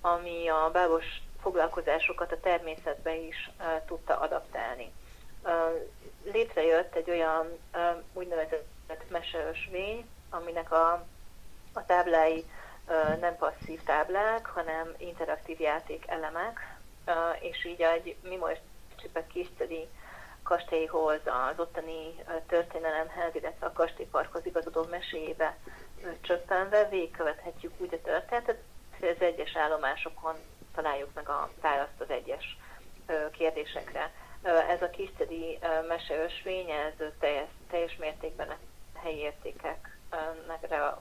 ami 0.00 0.48
a 0.48 0.70
bábos 0.72 1.04
foglalkozásokat 1.40 2.32
a 2.32 2.40
természetbe 2.40 3.16
is 3.16 3.50
tudta 3.86 4.18
adaptálni. 4.18 4.92
Létrejött 6.24 6.94
egy 6.94 7.10
olyan 7.10 7.58
úgynevezett 8.12 9.10
meseösvény, 9.10 10.08
aminek 10.30 10.72
a, 10.72 11.04
a 11.72 11.86
táblái 11.86 12.44
nem 13.20 13.36
passzív 13.36 13.82
táblák, 13.82 14.46
hanem 14.46 14.94
interaktív 14.98 15.60
játék 15.60 16.04
elemek, 16.06 16.76
és 17.40 17.64
így 17.64 17.80
egy 17.80 18.16
mi 18.22 18.36
most 19.04 19.16
Csipek 19.16 19.26
Kiszteli 19.26 19.88
kastélyhoz, 20.42 21.20
az 21.24 21.58
ottani 21.58 22.24
történelemhez, 22.46 23.34
illetve 23.34 23.66
a 23.66 23.72
kastélyparkhoz 23.72 24.46
igazodó 24.46 24.86
meséjébe 24.90 25.56
csöppenve 26.20 26.88
végigkövethetjük 26.88 27.72
úgy 27.78 27.94
a 27.94 28.00
történetet, 28.00 28.62
hogy 28.98 29.08
az 29.08 29.20
egyes 29.20 29.56
állomásokon 29.56 30.34
találjuk 30.74 31.14
meg 31.14 31.28
a 31.28 31.50
választ 31.60 32.00
az 32.00 32.10
egyes 32.10 32.58
kérdésekre. 33.32 34.12
Ez 34.68 34.82
a 34.82 34.90
kisztedi 34.90 35.58
meseösvény, 35.88 36.70
ez 36.70 37.06
teljes, 37.18 37.48
teljes 37.70 37.96
mértékben 37.96 38.48
a 38.48 38.56
helyi 38.98 39.18
értékeknek 39.18 39.92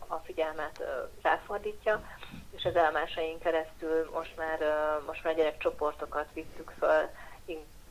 a 0.07 0.15
figyelmet 0.15 0.83
ráfordítja, 1.21 2.03
és 2.55 2.65
az 2.65 2.75
elmásaink 2.75 3.39
keresztül 3.39 4.09
most 4.13 4.37
már, 4.37 4.59
most 5.05 5.23
már 5.23 5.35
gyerekcsoportokat 5.35 6.27
vittük 6.33 6.71
föl 6.79 7.09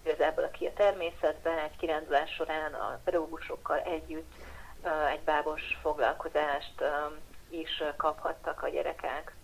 igazából 0.05 0.51
ki 0.53 0.67
a 0.67 0.73
természetbe, 0.77 1.62
egy 1.62 1.77
kirándulás 1.77 2.31
során 2.31 2.73
a 2.73 3.01
pedagógusokkal 3.05 3.79
együtt 3.79 4.33
egy 5.12 5.21
bábos 5.25 5.62
foglalkozást 5.83 6.75
is 7.51 7.83
kaphattak 7.97 8.62
a 8.62 8.69
gyerekek. 8.69 9.35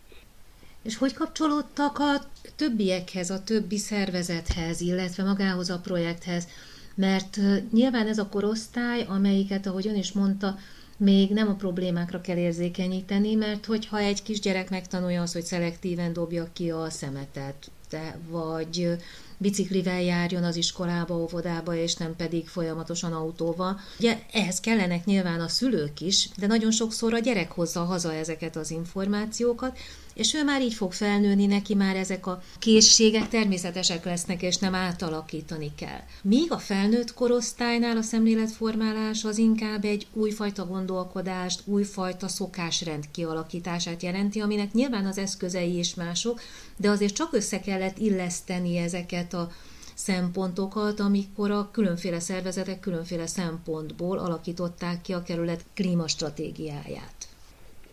És 0.82 0.96
hogy 0.96 1.14
kapcsolódtak 1.14 1.98
a 1.98 2.14
többiekhez, 2.56 3.30
a 3.30 3.42
többi 3.42 3.76
szervezethez, 3.76 4.80
illetve 4.80 5.22
magához 5.22 5.70
a 5.70 5.80
projekthez? 5.80 6.48
Mert 6.94 7.36
nyilván 7.72 8.06
ez 8.06 8.18
a 8.18 8.28
korosztály, 8.28 9.04
amelyiket, 9.08 9.66
ahogy 9.66 9.86
ön 9.86 9.96
is 9.96 10.12
mondta, 10.12 10.54
még 10.96 11.30
nem 11.30 11.48
a 11.48 11.54
problémákra 11.54 12.20
kell 12.20 12.36
érzékenyíteni, 12.36 13.34
mert 13.34 13.66
hogyha 13.66 13.98
egy 13.98 14.22
kisgyerek 14.22 14.70
megtanulja 14.70 15.22
azt, 15.22 15.32
hogy 15.32 15.42
szelektíven 15.42 16.12
dobja 16.12 16.48
ki 16.52 16.70
a 16.70 16.90
szemetet, 16.90 17.70
de, 17.90 18.18
vagy 18.28 18.98
biciklivel 19.38 20.02
járjon 20.02 20.44
az 20.44 20.56
iskolába, 20.56 21.16
óvodába, 21.16 21.74
és 21.74 21.94
nem 21.94 22.16
pedig 22.16 22.48
folyamatosan 22.48 23.12
autóval. 23.12 23.80
Ugye 23.98 24.18
ehhez 24.32 24.60
kellenek 24.60 25.04
nyilván 25.04 25.40
a 25.40 25.48
szülők 25.48 26.00
is, 26.00 26.28
de 26.36 26.46
nagyon 26.46 26.70
sokszor 26.70 27.14
a 27.14 27.18
gyerek 27.18 27.52
hozza 27.52 27.84
haza 27.84 28.14
ezeket 28.14 28.56
az 28.56 28.70
információkat, 28.70 29.78
és 30.18 30.34
ő 30.34 30.44
már 30.44 30.62
így 30.62 30.74
fog 30.74 30.92
felnőni, 30.92 31.46
neki 31.46 31.74
már 31.74 31.96
ezek 31.96 32.26
a 32.26 32.42
készségek 32.58 33.28
természetesek 33.28 34.04
lesznek, 34.04 34.42
és 34.42 34.56
nem 34.56 34.74
átalakítani 34.74 35.72
kell. 35.74 36.00
Míg 36.22 36.52
a 36.52 36.58
felnőtt 36.58 37.14
korosztálynál 37.14 37.96
a 37.96 38.02
szemléletformálás 38.02 39.24
az 39.24 39.38
inkább 39.38 39.84
egy 39.84 40.06
újfajta 40.12 40.66
gondolkodást, 40.66 41.60
újfajta 41.64 42.28
szokásrend 42.28 43.04
kialakítását 43.10 44.02
jelenti, 44.02 44.40
aminek 44.40 44.72
nyilván 44.72 45.06
az 45.06 45.18
eszközei 45.18 45.78
is 45.78 45.94
mások, 45.94 46.40
de 46.76 46.90
azért 46.90 47.14
csak 47.14 47.32
össze 47.32 47.60
kellett 47.78 47.98
illeszteni 47.98 48.76
ezeket 48.76 49.32
a 49.32 49.48
szempontokat, 49.94 51.00
amikor 51.00 51.50
a 51.50 51.70
különféle 51.72 52.20
szervezetek 52.20 52.80
különféle 52.80 53.26
szempontból 53.26 54.18
alakították 54.18 55.00
ki 55.00 55.12
a 55.12 55.22
kerület 55.22 55.60
klímastratégiáját. 55.74 57.18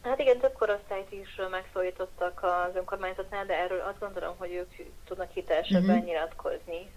Hát 0.02 0.20
igen, 0.20 0.40
több 0.40 0.54
korosztályt 0.54 1.12
is 1.12 1.40
megszólítottak 1.52 2.44
az 2.44 2.76
önkormányzatnál, 2.76 3.46
de 3.46 3.54
erről 3.54 3.80
azt 3.80 4.00
gondolom, 4.00 4.36
hogy 4.38 4.54
ők 4.54 4.70
tudnak 5.08 5.32
hitelesebben 5.32 5.90
uh-huh. 5.90 6.06
nyilatkozni. 6.06 6.90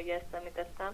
Ugye 0.00 0.14
ezt 0.14 0.32
említettem. 0.32 0.92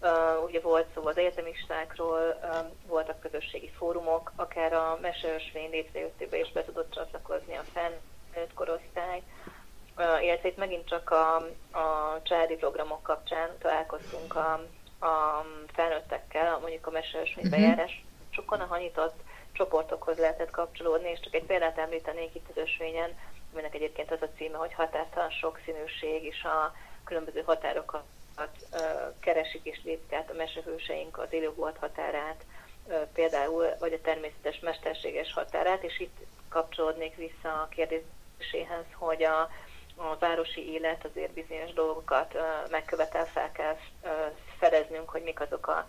Uh, 0.00 0.44
ugye 0.44 0.60
volt 0.60 0.86
szó 0.94 1.06
az 1.06 1.16
egyetemistákról, 1.16 2.38
uh, 2.42 2.56
voltak 2.86 3.20
közösségi 3.20 3.70
fórumok, 3.76 4.32
akár 4.36 4.72
a 4.72 4.98
meseösvény 5.02 5.70
létrejöttébe 5.70 6.38
is 6.38 6.52
be 6.52 6.64
tudott 6.64 6.90
csatlakozni 6.90 7.54
a 7.54 7.64
felnőtt 7.72 8.54
korosztály, 8.54 9.22
illetve 10.22 10.48
itt 10.48 10.56
megint 10.56 10.88
csak 10.88 11.10
a, 11.10 11.36
a 11.78 12.20
családi 12.22 12.54
programok 12.54 13.02
kapcsán 13.02 13.50
találkoztunk 13.58 14.34
a, 14.36 14.52
a 15.06 15.44
felnőttekkel, 15.72 16.58
mondjuk 16.58 16.86
a 16.86 16.90
meseösvény 16.90 17.44
uh-huh. 17.44 17.60
bejárásokon, 17.60 18.60
ahol 18.60 18.78
nyitott 18.78 19.20
csoportokhoz 19.52 20.18
lehetett 20.18 20.50
kapcsolódni, 20.50 21.10
és 21.10 21.20
csak 21.20 21.34
egy 21.34 21.44
példát 21.44 21.78
említenék 21.78 22.34
itt 22.34 22.48
az 22.48 22.56
ösvényen, 22.56 23.18
aminek 23.52 23.74
egyébként 23.74 24.10
az 24.10 24.22
a 24.22 24.28
címe, 24.36 24.56
hogy 24.56 24.74
határtalan 24.74 25.30
sokszínűség, 25.30 26.24
és 26.24 26.42
a 26.42 26.74
különböző 27.04 27.42
határokat 27.46 28.02
keresik 29.20 29.64
és 29.64 29.80
lépik 29.84 30.12
át 30.12 30.30
a 30.30 30.36
mesehőseink 30.36 31.18
az 31.18 31.32
élőbolt 31.32 31.76
határát, 31.76 32.44
például, 33.12 33.66
vagy 33.78 33.92
a 33.92 34.00
természetes 34.00 34.60
mesterséges 34.60 35.32
határát, 35.32 35.82
és 35.82 36.00
itt 36.00 36.16
kapcsolódnék 36.48 37.16
vissza 37.16 37.48
a 37.48 37.68
kérdéséhez, 37.70 38.84
hogy 38.92 39.22
a, 39.22 39.50
a 39.96 40.16
városi 40.18 40.72
élet 40.72 41.04
azért 41.04 41.32
bizonyos 41.32 41.72
dolgokat 41.72 42.36
megkövetel, 42.70 43.26
fel 43.26 43.52
kell 43.52 43.76
fedeznünk, 44.58 45.08
hogy 45.08 45.22
mik 45.22 45.40
azok 45.40 45.66
a 45.66 45.88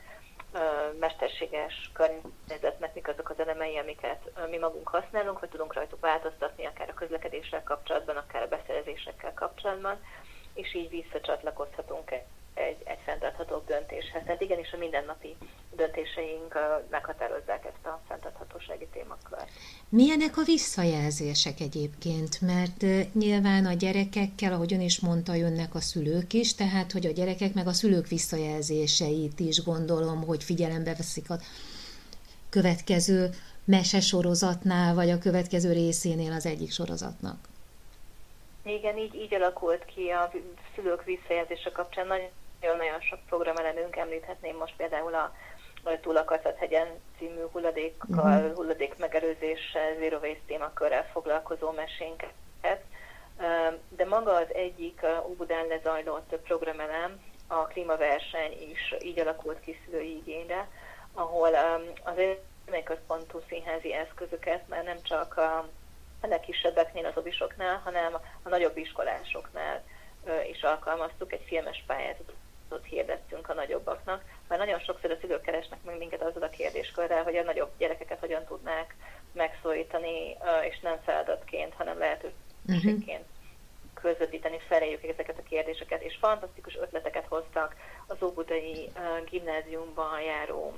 mesterséges 0.99 1.91
környezetnek 1.93 2.93
mik 2.93 3.07
azok 3.07 3.29
az 3.29 3.39
elemei, 3.39 3.77
amiket 3.77 4.31
mi 4.49 4.57
magunk 4.57 4.87
használunk, 4.87 5.39
vagy 5.39 5.49
tudunk 5.49 5.73
rajtuk 5.73 5.99
változtatni, 5.99 6.65
akár 6.65 6.89
a 6.89 6.93
közlekedéssel 6.93 7.63
kapcsolatban, 7.63 8.17
akár 8.17 8.41
a 8.41 8.47
beszerzésekkel 8.47 9.33
kapcsolatban, 9.33 9.99
és 10.53 10.73
így 10.73 10.89
visszacsatlakozhatunk 10.89 12.11
egy, 12.57 12.81
egy 12.83 12.99
fenntarthatóbb 13.05 13.65
döntéshez. 13.67 14.21
Tehát 14.25 14.41
igenis 14.41 14.71
a 14.71 14.77
mindennapi 14.77 15.35
döntéseink 15.75 16.53
meghatározzák 16.89 17.65
ezt 17.65 17.85
a 17.85 18.01
fenntarthatósági 18.07 18.87
témakört. 18.93 19.49
Milyenek 19.89 20.37
a 20.37 20.43
visszajelzések 20.45 21.59
egyébként? 21.59 22.41
Mert 22.41 23.13
nyilván 23.13 23.65
a 23.65 23.73
gyerekekkel, 23.73 24.53
ahogy 24.53 24.73
ön 24.73 24.81
is 24.81 24.99
mondta, 24.99 25.33
jönnek 25.33 25.75
a 25.75 25.79
szülők 25.79 26.33
is, 26.33 26.55
tehát 26.55 26.91
hogy 26.91 27.05
a 27.05 27.11
gyerekek 27.11 27.53
meg 27.53 27.67
a 27.67 27.73
szülők 27.73 28.07
visszajelzéseit 28.07 29.39
is 29.39 29.63
gondolom, 29.63 30.25
hogy 30.25 30.43
figyelembe 30.43 30.95
veszik 30.95 31.29
a 31.29 31.37
következő 32.49 33.29
mesesorozatnál, 33.65 34.93
vagy 34.93 35.09
a 35.09 35.17
következő 35.17 35.71
részénél 35.73 36.31
az 36.31 36.45
egyik 36.45 36.71
sorozatnak. 36.71 37.37
Igen, 38.63 38.97
így, 38.97 39.15
így 39.15 39.33
alakult 39.33 39.85
ki 39.85 40.09
a 40.09 40.31
szülők 40.75 41.03
visszajelzése 41.03 41.71
kapcsán. 41.71 42.07
Nagyon-nagyon 42.61 42.99
sok 42.99 43.19
programelemünk, 43.27 43.95
említhetném 43.95 44.57
most 44.57 44.75
például 44.77 45.13
a 45.13 45.33
hegyen 46.57 46.87
című 47.17 47.41
hulladékkal, 47.51 48.39
uh-huh. 48.39 48.55
hulladék 48.55 48.97
megelőzéssel, 48.97 49.95
zero 49.99 50.17
waste 50.17 50.41
témakörrel 50.47 51.05
foglalkozó 51.11 51.71
mesénket. 51.71 52.33
De 53.89 54.05
maga 54.05 54.33
az 54.33 54.53
egyik 54.53 55.01
Ubudán 55.27 55.67
lezajlott 55.67 56.39
programelem, 56.43 57.21
a 57.47 57.67
klímaverseny 57.67 58.71
is 58.71 58.95
így 59.01 59.19
alakult 59.19 59.59
ki 59.59 59.79
szülői 59.85 60.15
igényre, 60.15 60.67
ahol 61.13 61.53
az 62.03 62.17
központú 62.83 63.41
színházi 63.47 63.93
eszközöket 63.93 64.67
már 64.67 64.83
nem 64.83 65.01
csak 65.01 65.37
a 65.37 65.69
legkisebbeknél, 66.21 67.05
az 67.05 67.17
obisoknál, 67.17 67.81
hanem 67.83 68.13
a 68.43 68.49
nagyobb 68.49 68.77
iskolásoknál 68.77 69.83
is 70.51 70.61
alkalmaztuk, 70.63 71.33
egy 71.33 71.43
filmes 71.47 71.83
pályázatot 71.87 72.35
hirdettünk 72.85 73.49
a 73.49 73.53
nagyobbaknak, 73.53 74.23
mert 74.47 74.61
nagyon 74.61 74.79
sokszor 74.79 75.11
a 75.11 75.17
szülők 75.21 75.41
keresnek 75.41 75.83
meg 75.83 75.97
minket 75.97 76.21
azzal 76.21 76.43
a 76.43 76.49
kérdéskörrel, 76.49 77.23
hogy 77.23 77.35
a 77.35 77.43
nagyobb 77.43 77.71
gyerekeket 77.77 78.19
hogyan 78.19 78.45
tudnák 78.45 78.95
megszólítani, 79.33 80.37
és 80.69 80.79
nem 80.79 80.99
feladatként, 81.03 81.73
hanem 81.73 81.97
lehetőségként 81.97 83.05
uh-huh. 83.05 83.93
közvetíteni 83.93 84.59
feléjük 84.67 85.03
ezeket 85.03 85.37
a 85.37 85.49
kérdéseket, 85.49 86.01
és 86.01 86.17
fantasztikus 86.19 86.75
ötleteket 86.75 87.25
hoztak 87.27 87.75
az 88.07 88.21
Óbudai 88.21 88.91
gimnáziumban 89.29 90.21
járó 90.21 90.77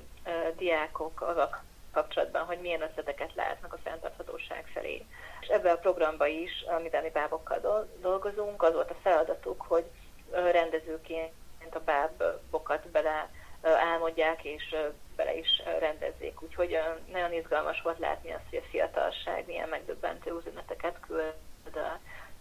diákok 0.57 1.21
azok 1.21 1.63
kapcsolatban, 1.91 2.45
hogy 2.45 2.59
milyen 2.61 2.81
ötleteket 2.81 3.35
látnak 3.35 3.73
a 3.73 3.79
fenntarthatóság 3.83 4.65
felé. 4.73 5.05
És 5.41 5.47
ebben 5.47 5.75
a 5.75 5.79
programban 5.79 6.29
is, 6.29 6.65
amit 6.67 7.01
mi 7.01 7.09
bábokkal 7.09 7.87
dolgozunk, 8.01 8.63
az 8.63 8.73
volt 8.73 8.89
a 8.89 8.99
feladatuk, 9.01 9.61
hogy 9.67 9.85
rendezőként 10.31 11.31
a 11.71 11.79
bábokat 11.79 12.87
bele 12.87 13.29
álmodják, 13.61 14.43
és 14.43 14.75
bele 15.15 15.37
is 15.37 15.61
rendezzék. 15.79 16.41
Úgyhogy 16.41 16.79
nagyon 17.11 17.33
izgalmas 17.33 17.81
volt 17.81 17.99
látni 17.99 18.31
azt, 18.31 18.49
hogy 18.49 18.59
a 18.63 18.69
fiatalság 18.69 19.43
milyen 19.45 19.69
megdöbbentő 19.69 20.37
üzeneteket 20.39 20.99
küld 21.07 21.33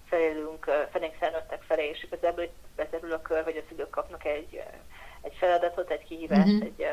felélünk, 0.08 0.64
felénk 0.90 1.14
felnőttek 1.14 1.62
felé, 1.62 1.88
és 1.88 2.02
igazából 2.02 2.48
bezerül 2.76 3.12
a 3.12 3.22
kör, 3.22 3.44
hogy 3.44 3.56
a 3.56 3.66
szülők 3.68 3.90
kapnak 3.90 4.24
egy, 4.24 4.62
egy 5.20 5.34
feladatot, 5.38 5.90
egy 5.90 6.04
kihívást, 6.04 6.52
uh-huh. 6.52 6.62
egy 6.62 6.90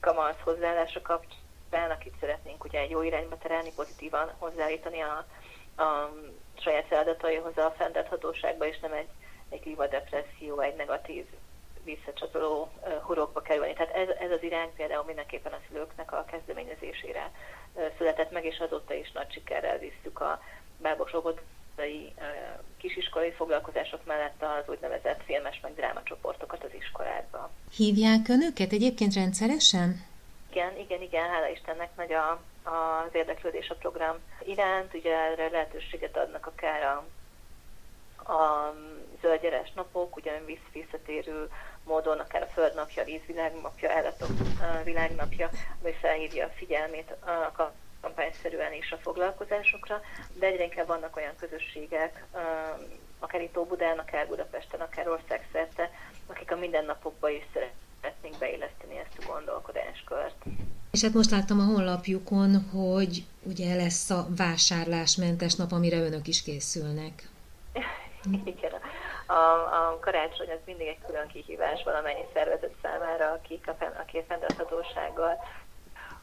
kamasz 0.00 0.40
hozzáállása 0.40 1.02
kapcsán, 1.02 1.90
akit 1.90 2.14
szeretnénk 2.20 2.64
ugye 2.64 2.78
egy 2.78 2.90
jó 2.90 3.02
irányba 3.02 3.38
terelni, 3.38 3.72
pozitívan 3.76 4.32
hozzáállítani 4.38 5.00
a, 5.00 5.26
a 5.82 6.12
saját 6.58 6.86
feladataihoz 6.86 7.58
a 7.58 7.74
fenntarthatóságba, 7.76 8.66
és 8.66 8.78
nem 8.78 8.92
egy, 8.92 9.08
egy 9.48 9.60
klímadepresszió, 9.60 10.60
egy 10.60 10.76
negatív 10.76 11.26
visszacsatoló 11.86 12.68
horogba 13.02 13.40
kerülni. 13.40 13.72
Tehát 13.72 13.94
ez, 13.94 14.08
ez 14.08 14.30
az 14.30 14.42
irány 14.42 14.70
például 14.76 15.04
mindenképpen 15.04 15.52
a 15.52 15.60
szülőknek 15.68 16.12
a 16.12 16.24
kezdeményezésére 16.30 17.30
született 17.96 18.30
meg, 18.30 18.44
és 18.44 18.58
azóta 18.58 18.94
is 18.94 19.12
nagy 19.12 19.32
sikerrel 19.32 19.78
visszük 19.78 20.20
a 20.20 20.40
bábos 20.78 21.14
óvodai 21.14 22.14
kisiskolai 22.76 23.30
foglalkozások 23.30 24.06
mellett 24.06 24.42
az 24.42 24.68
úgynevezett 24.68 25.22
filmes 25.24 25.60
meg 25.62 25.74
drámacsoportokat 25.74 26.64
az 26.64 26.74
iskolákba. 26.78 27.50
Hívják 27.76 28.28
önöket 28.28 28.72
egyébként 28.72 29.14
rendszeresen? 29.14 30.04
Igen, 30.50 30.78
igen, 30.78 31.02
igen, 31.02 31.28
hála 31.28 31.48
Istennek 31.48 31.96
nagy 31.96 32.12
a, 32.12 32.30
az 32.62 33.10
érdeklődés 33.12 33.68
a 33.68 33.74
program 33.74 34.16
iránt, 34.44 34.94
ugye 34.94 35.14
erre 35.14 35.48
lehetőséget 35.48 36.16
adnak 36.16 36.46
akár 36.46 36.82
a, 36.82 37.04
a 38.32 38.74
zöldgyerek 39.20 39.74
napok, 39.74 40.16
ugyan 40.16 40.44
visszatérő 40.72 41.50
módon, 41.86 42.18
akár 42.18 42.42
a 42.42 42.52
Földnapja, 42.52 43.02
a 43.02 43.04
Vízvilágnapja, 43.04 43.90
Állatok 43.90 44.28
világnapja, 44.84 45.50
ami 45.82 45.92
felhívja 45.92 46.46
a 46.46 46.52
figyelmét 46.56 47.10
a 47.56 47.74
kampányszerűen 48.00 48.72
is 48.72 48.92
a 48.92 48.96
foglalkozásokra, 48.96 50.00
de 50.38 50.46
egyre 50.46 50.64
inkább 50.64 50.86
vannak 50.86 51.16
olyan 51.16 51.36
közösségek, 51.40 52.24
akár 53.18 53.42
itt 53.42 53.58
Óbudán, 53.58 53.98
akár 53.98 54.26
Budapesten, 54.26 54.80
akár 54.80 55.08
országszerte, 55.08 55.90
akik 56.26 56.52
a 56.52 56.56
mindennapokba 56.56 57.28
is 57.28 57.42
szeretnénk 57.52 58.38
beilleszteni 58.38 58.98
ezt 58.98 59.18
a 59.18 59.32
gondolkodáskört. 59.32 60.44
És 60.90 61.02
hát 61.02 61.12
most 61.12 61.30
láttam 61.30 61.60
a 61.60 61.64
honlapjukon, 61.64 62.68
hogy 62.70 63.24
ugye 63.42 63.74
lesz 63.74 64.10
a 64.10 64.26
vásárlásmentes 64.36 65.54
nap, 65.54 65.72
amire 65.72 65.98
önök 65.98 66.26
is 66.26 66.42
készülnek. 66.42 67.28
Igen, 68.44 68.72
a, 69.26 69.32
a 69.32 69.98
karácsony 70.00 70.50
az 70.50 70.58
mindig 70.64 70.86
egy 70.86 70.98
külön 71.06 71.26
kihívás 71.26 71.82
valamennyi 71.82 72.24
szervezet 72.32 72.74
számára, 72.82 73.30
akik 73.30 73.68
a, 73.68 73.76
aki 74.00 74.18
a 74.18 74.24
fenntarthatósággal 74.28 75.44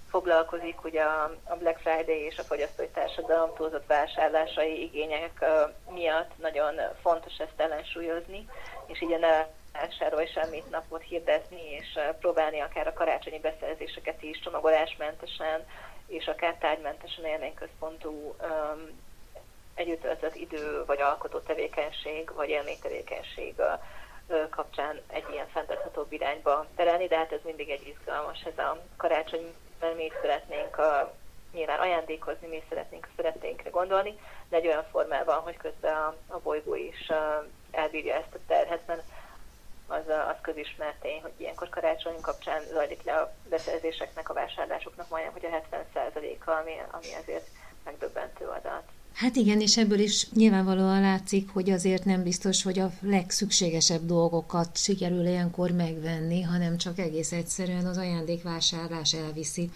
foglalkozik, 0.10 0.84
ugye 0.84 1.02
a 1.44 1.56
Black 1.60 1.80
Friday 1.80 2.20
és 2.20 2.38
a 2.38 2.44
fogyasztói 2.44 2.88
társadalom 2.88 3.54
túlzott 3.56 3.86
vásárlásai 3.88 4.84
igények 4.84 5.46
miatt 5.90 6.32
nagyon 6.38 6.74
fontos 7.02 7.38
ezt 7.38 7.60
ellensúlyozni, 7.62 8.50
és 8.86 9.02
így 9.02 9.20
ne 9.20 9.46
vásárolj 9.74 10.28
semmit 10.28 10.70
napot 10.70 11.04
hirdetni, 11.04 11.72
és 11.72 12.00
próbálni 12.20 12.60
akár 12.60 12.88
a 12.88 12.94
karácsonyi 12.94 13.40
beszerzéseket 13.40 14.22
is 14.22 14.40
csomagolásmentesen, 14.40 15.66
és 16.08 16.28
akár 16.28 16.56
tárgymentesen 16.60 17.26
élményközpontú 17.26 18.36
um, 18.42 19.03
együttöltött 19.76 20.36
idő, 20.36 20.84
vagy 20.86 21.02
alkotó 21.02 21.40
tevékenység, 21.40 22.32
vagy 22.34 22.50
élménytevékenység 22.50 23.56
kapcsán 24.50 25.02
egy 25.08 25.26
ilyen 25.32 25.48
fenntarthatóbb 25.48 26.12
irányba 26.12 26.66
terelni, 26.76 27.08
de 27.08 27.18
hát 27.18 27.32
ez 27.32 27.40
mindig 27.44 27.70
egy 27.70 27.88
izgalmas, 27.88 28.42
ez 28.42 28.58
a 28.58 28.78
karácsony, 28.98 29.54
mert 29.80 29.96
mi 29.96 30.06
is 30.06 30.14
szeretnénk 30.22 30.78
a, 30.78 31.14
nyilván 31.54 31.80
ajándékozni, 31.80 32.48
mi 32.48 32.56
is 32.56 32.64
szeretnénk 32.70 33.06
a 33.06 33.14
szeretteinkre 33.16 33.70
gondolni, 33.70 34.20
de 34.50 34.58
egy 34.58 34.68
olyan 34.68 34.86
formában, 34.92 35.40
hogy 35.40 35.58
közben 35.58 35.96
a, 35.96 36.16
a 36.28 36.40
bolygó 36.40 36.76
is 36.76 37.12
elbírja 37.72 38.16
ezt 38.16 38.34
a 38.34 38.40
terhet, 38.48 38.88
mert 38.88 39.04
az, 39.88 40.08
az 40.08 40.36
közismert 40.42 41.00
tény, 41.02 41.22
hogy 41.22 41.32
ilyenkor 41.38 41.70
karácsony 41.70 42.22
kapcsán 42.22 42.62
zajlik 42.72 43.04
le 43.04 43.14
a 43.14 43.34
beszerzéseknek, 43.50 44.30
a 44.30 44.34
vásárlásoknak 44.34 45.10
majdnem, 45.10 45.34
hogy 45.34 45.46
a 45.46 45.76
70%-a, 45.76 46.52
ami, 46.52 46.74
ami 46.92 47.14
azért 47.22 47.48
megdöbbentő 47.84 48.46
adat. 48.46 48.84
Hát 49.14 49.36
igen, 49.36 49.62
és 49.62 49.78
ebből 49.78 50.00
is 50.00 50.30
nyilvánvalóan 50.32 51.02
látszik, 51.02 51.50
hogy 51.50 51.70
azért 51.70 52.06
nem 52.06 52.24
biztos, 52.24 52.64
hogy 52.64 52.80
a 52.80 52.94
legszükségesebb 53.02 54.06
dolgokat 54.06 54.78
sikerül 54.78 55.26
ilyenkor 55.26 55.72
megvenni, 55.72 56.42
hanem 56.42 56.78
csak 56.78 57.00
egész 57.00 57.32
egyszerűen 57.32 57.86
az 57.86 57.98
ajándékvásárlás 57.98 59.14
elviszi 59.14 59.70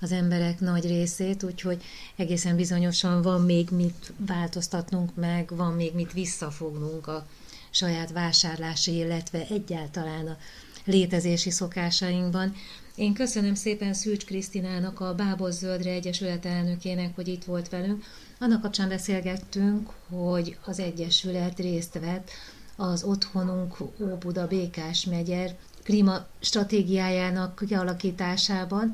az 0.00 0.12
emberek 0.12 0.60
nagy 0.60 0.84
részét, 0.84 1.42
úgyhogy 1.42 1.82
egészen 2.16 2.56
bizonyosan 2.56 3.22
van 3.22 3.40
még 3.40 3.68
mit 3.70 4.12
változtatnunk 4.16 5.14
meg, 5.14 5.56
van 5.56 5.72
még 5.72 5.94
mit 5.94 6.12
visszafognunk 6.12 7.06
a 7.06 7.26
saját 7.70 8.12
vásárlási, 8.12 8.96
illetve 8.96 9.46
egyáltalán 9.50 10.26
a 10.26 10.36
létezési 10.84 11.50
szokásainkban. 11.50 12.54
Én 12.94 13.14
köszönöm 13.14 13.54
szépen 13.54 13.94
Szűcs 13.94 14.24
Krisztinának, 14.24 15.00
a 15.00 15.14
Bábos 15.14 15.54
Zöldre 15.54 15.90
Egyesület 15.90 16.46
elnökének, 16.46 17.14
hogy 17.14 17.28
itt 17.28 17.44
volt 17.44 17.68
velünk. 17.68 18.04
Annak 18.40 18.62
kapcsán 18.62 18.88
beszélgettünk, 18.88 19.90
hogy 20.08 20.58
az 20.66 20.78
Egyesület 20.78 21.58
részt 21.58 21.98
vett 21.98 22.30
az 22.76 23.04
otthonunk 23.04 23.76
Óbuda 24.00 24.46
Békás 24.46 25.04
megyer 25.04 25.50
klíma 25.84 26.26
stratégiájának 26.40 27.62
kialakításában, 27.66 28.92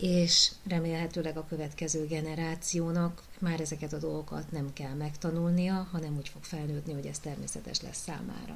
és 0.00 0.50
remélhetőleg 0.68 1.36
a 1.36 1.46
következő 1.48 2.06
generációnak 2.06 3.22
már 3.38 3.60
ezeket 3.60 3.92
a 3.92 3.98
dolgokat 3.98 4.50
nem 4.50 4.72
kell 4.72 4.94
megtanulnia, 4.94 5.88
hanem 5.92 6.16
úgy 6.16 6.28
fog 6.28 6.44
felnőni, 6.44 6.92
hogy 6.92 7.06
ez 7.06 7.18
természetes 7.18 7.82
lesz 7.82 8.02
számára. 8.02 8.54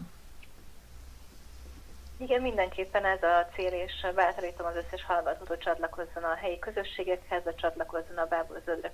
Igen, 2.16 2.42
mindenképpen 2.42 3.04
ez 3.04 3.22
a 3.22 3.48
cél, 3.54 3.72
és 3.72 4.06
bátorítom 4.14 4.66
az 4.66 4.74
összes 4.74 5.04
hallgatót, 5.04 5.48
hogy 5.48 5.58
csatlakozzon 5.58 6.22
a 6.22 6.34
helyi 6.34 6.58
közösségekhez, 6.58 7.44
vagy 7.44 7.54
csatlakozzon 7.54 8.16
a 8.16 8.26
Bábor 8.26 8.62
Zöldre 8.64 8.92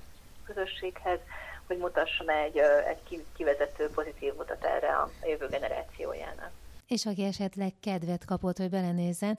közösséghez, 0.55 1.19
hogy 1.67 1.79
mutasson 1.79 2.31
egy, 2.31 2.57
egy 2.89 3.25
kivezető 3.37 3.89
pozitív 3.95 4.33
utat 4.39 4.65
erre 4.65 4.89
a 4.97 5.11
jövő 5.27 5.47
generációjának. 5.47 6.51
És 6.87 7.07
aki 7.07 7.25
esetleg 7.25 7.73
kedvet 7.81 8.25
kapott, 8.25 8.57
hogy 8.57 8.71
belenézzen, 8.71 9.39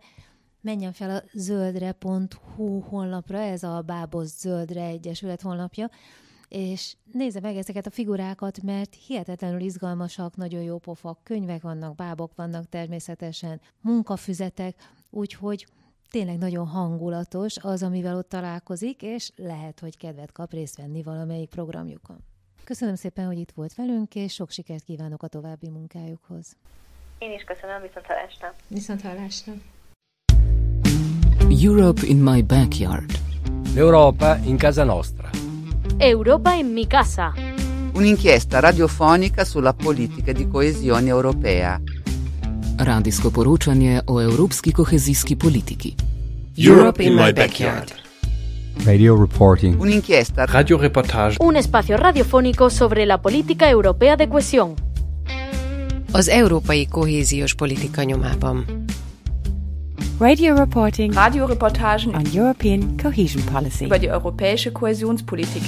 menjen 0.61 0.93
fel 0.93 1.09
a 1.09 1.23
zöldre.hu 1.33 2.79
honlapra, 2.79 3.39
ez 3.39 3.63
a 3.63 3.81
Bábos 3.85 4.27
Zöldre 4.27 4.83
Egyesület 4.83 5.41
honlapja, 5.41 5.89
és 6.47 6.95
nézze 7.11 7.39
meg 7.39 7.55
ezeket 7.55 7.85
a 7.85 7.91
figurákat, 7.91 8.61
mert 8.61 8.95
hihetetlenül 9.07 9.59
izgalmasak, 9.59 10.35
nagyon 10.35 10.61
jó 10.61 10.77
pofak, 10.77 11.19
könyvek 11.23 11.61
vannak, 11.61 11.95
bábok 11.95 12.31
vannak 12.35 12.69
természetesen, 12.69 13.61
munkafüzetek, 13.81 14.75
úgyhogy 15.09 15.65
tényleg 16.11 16.37
nagyon 16.37 16.67
hangulatos 16.67 17.57
az, 17.57 17.83
amivel 17.83 18.17
ott 18.17 18.29
találkozik, 18.29 19.01
és 19.01 19.31
lehet, 19.35 19.79
hogy 19.79 19.97
kedvet 19.97 20.31
kap 20.31 20.51
részt 20.51 20.77
venni 20.77 21.03
valamelyik 21.03 21.49
programjukon. 21.49 22.17
Köszönöm 22.63 22.95
szépen, 22.95 23.25
hogy 23.25 23.37
itt 23.37 23.51
volt 23.51 23.75
velünk, 23.75 24.15
és 24.15 24.33
sok 24.33 24.49
sikert 24.49 24.83
kívánok 24.83 25.23
a 25.23 25.27
további 25.27 25.69
munkájukhoz. 25.69 26.55
Én 27.17 27.31
is 27.31 27.43
köszönöm, 27.43 27.81
viszont 27.81 28.05
hallásra. 28.05 28.55
Viszont 28.67 29.01
hallásra. 29.01 29.53
Europe 31.63 32.01
in 32.05 32.17
my 32.17 32.41
backyard. 32.41 33.11
L'Europa 33.75 34.39
in 34.45 34.57
casa 34.57 34.83
nostra. 34.83 35.29
Europa 35.97 36.53
in 36.53 36.65
mi 36.65 36.87
casa. 36.87 37.33
Un'inchiesta 37.93 38.59
radiofonica 38.59 39.43
sulla 39.43 39.73
politica 39.73 40.31
di 40.31 40.47
coesione 40.47 41.07
europea. 41.07 41.81
Radijsko 42.83 43.31
poročanje 43.31 43.99
o 44.07 44.21
evropski 44.21 44.71
kohezijski 44.71 45.35
politiki. 45.35 45.95
Europe 46.57 47.03
in 47.03 47.13
my 47.13 47.33
backyard. 47.33 47.91
Radio 48.85 49.15
reporting. 49.15 49.81
Un'inchiesta 49.81 50.45
Radioreportage. 50.45 51.37
Un 51.39 51.55
espacio 51.55 51.97
radiofónico 51.97 52.69
sobre 52.69 53.05
la 53.05 53.17
política 53.17 53.69
europea 53.69 54.15
de 54.15 54.27
cohesión. 54.27 54.73
Az 56.11 56.27
európai 56.27 56.85
kohéziós 56.87 57.53
politika 57.53 58.03
nyomában. 58.03 58.65
Radio 60.19 60.55
reporting 60.55 61.13
Radioreportagen 61.13 62.15
on 62.15 62.23
European 62.35 62.97
cohesion 63.03 63.43
policy. 63.53 63.85
über 63.85 63.99
die 63.99 64.09
europäische 64.09 64.71
Kohäsionspolitik. 64.71 65.61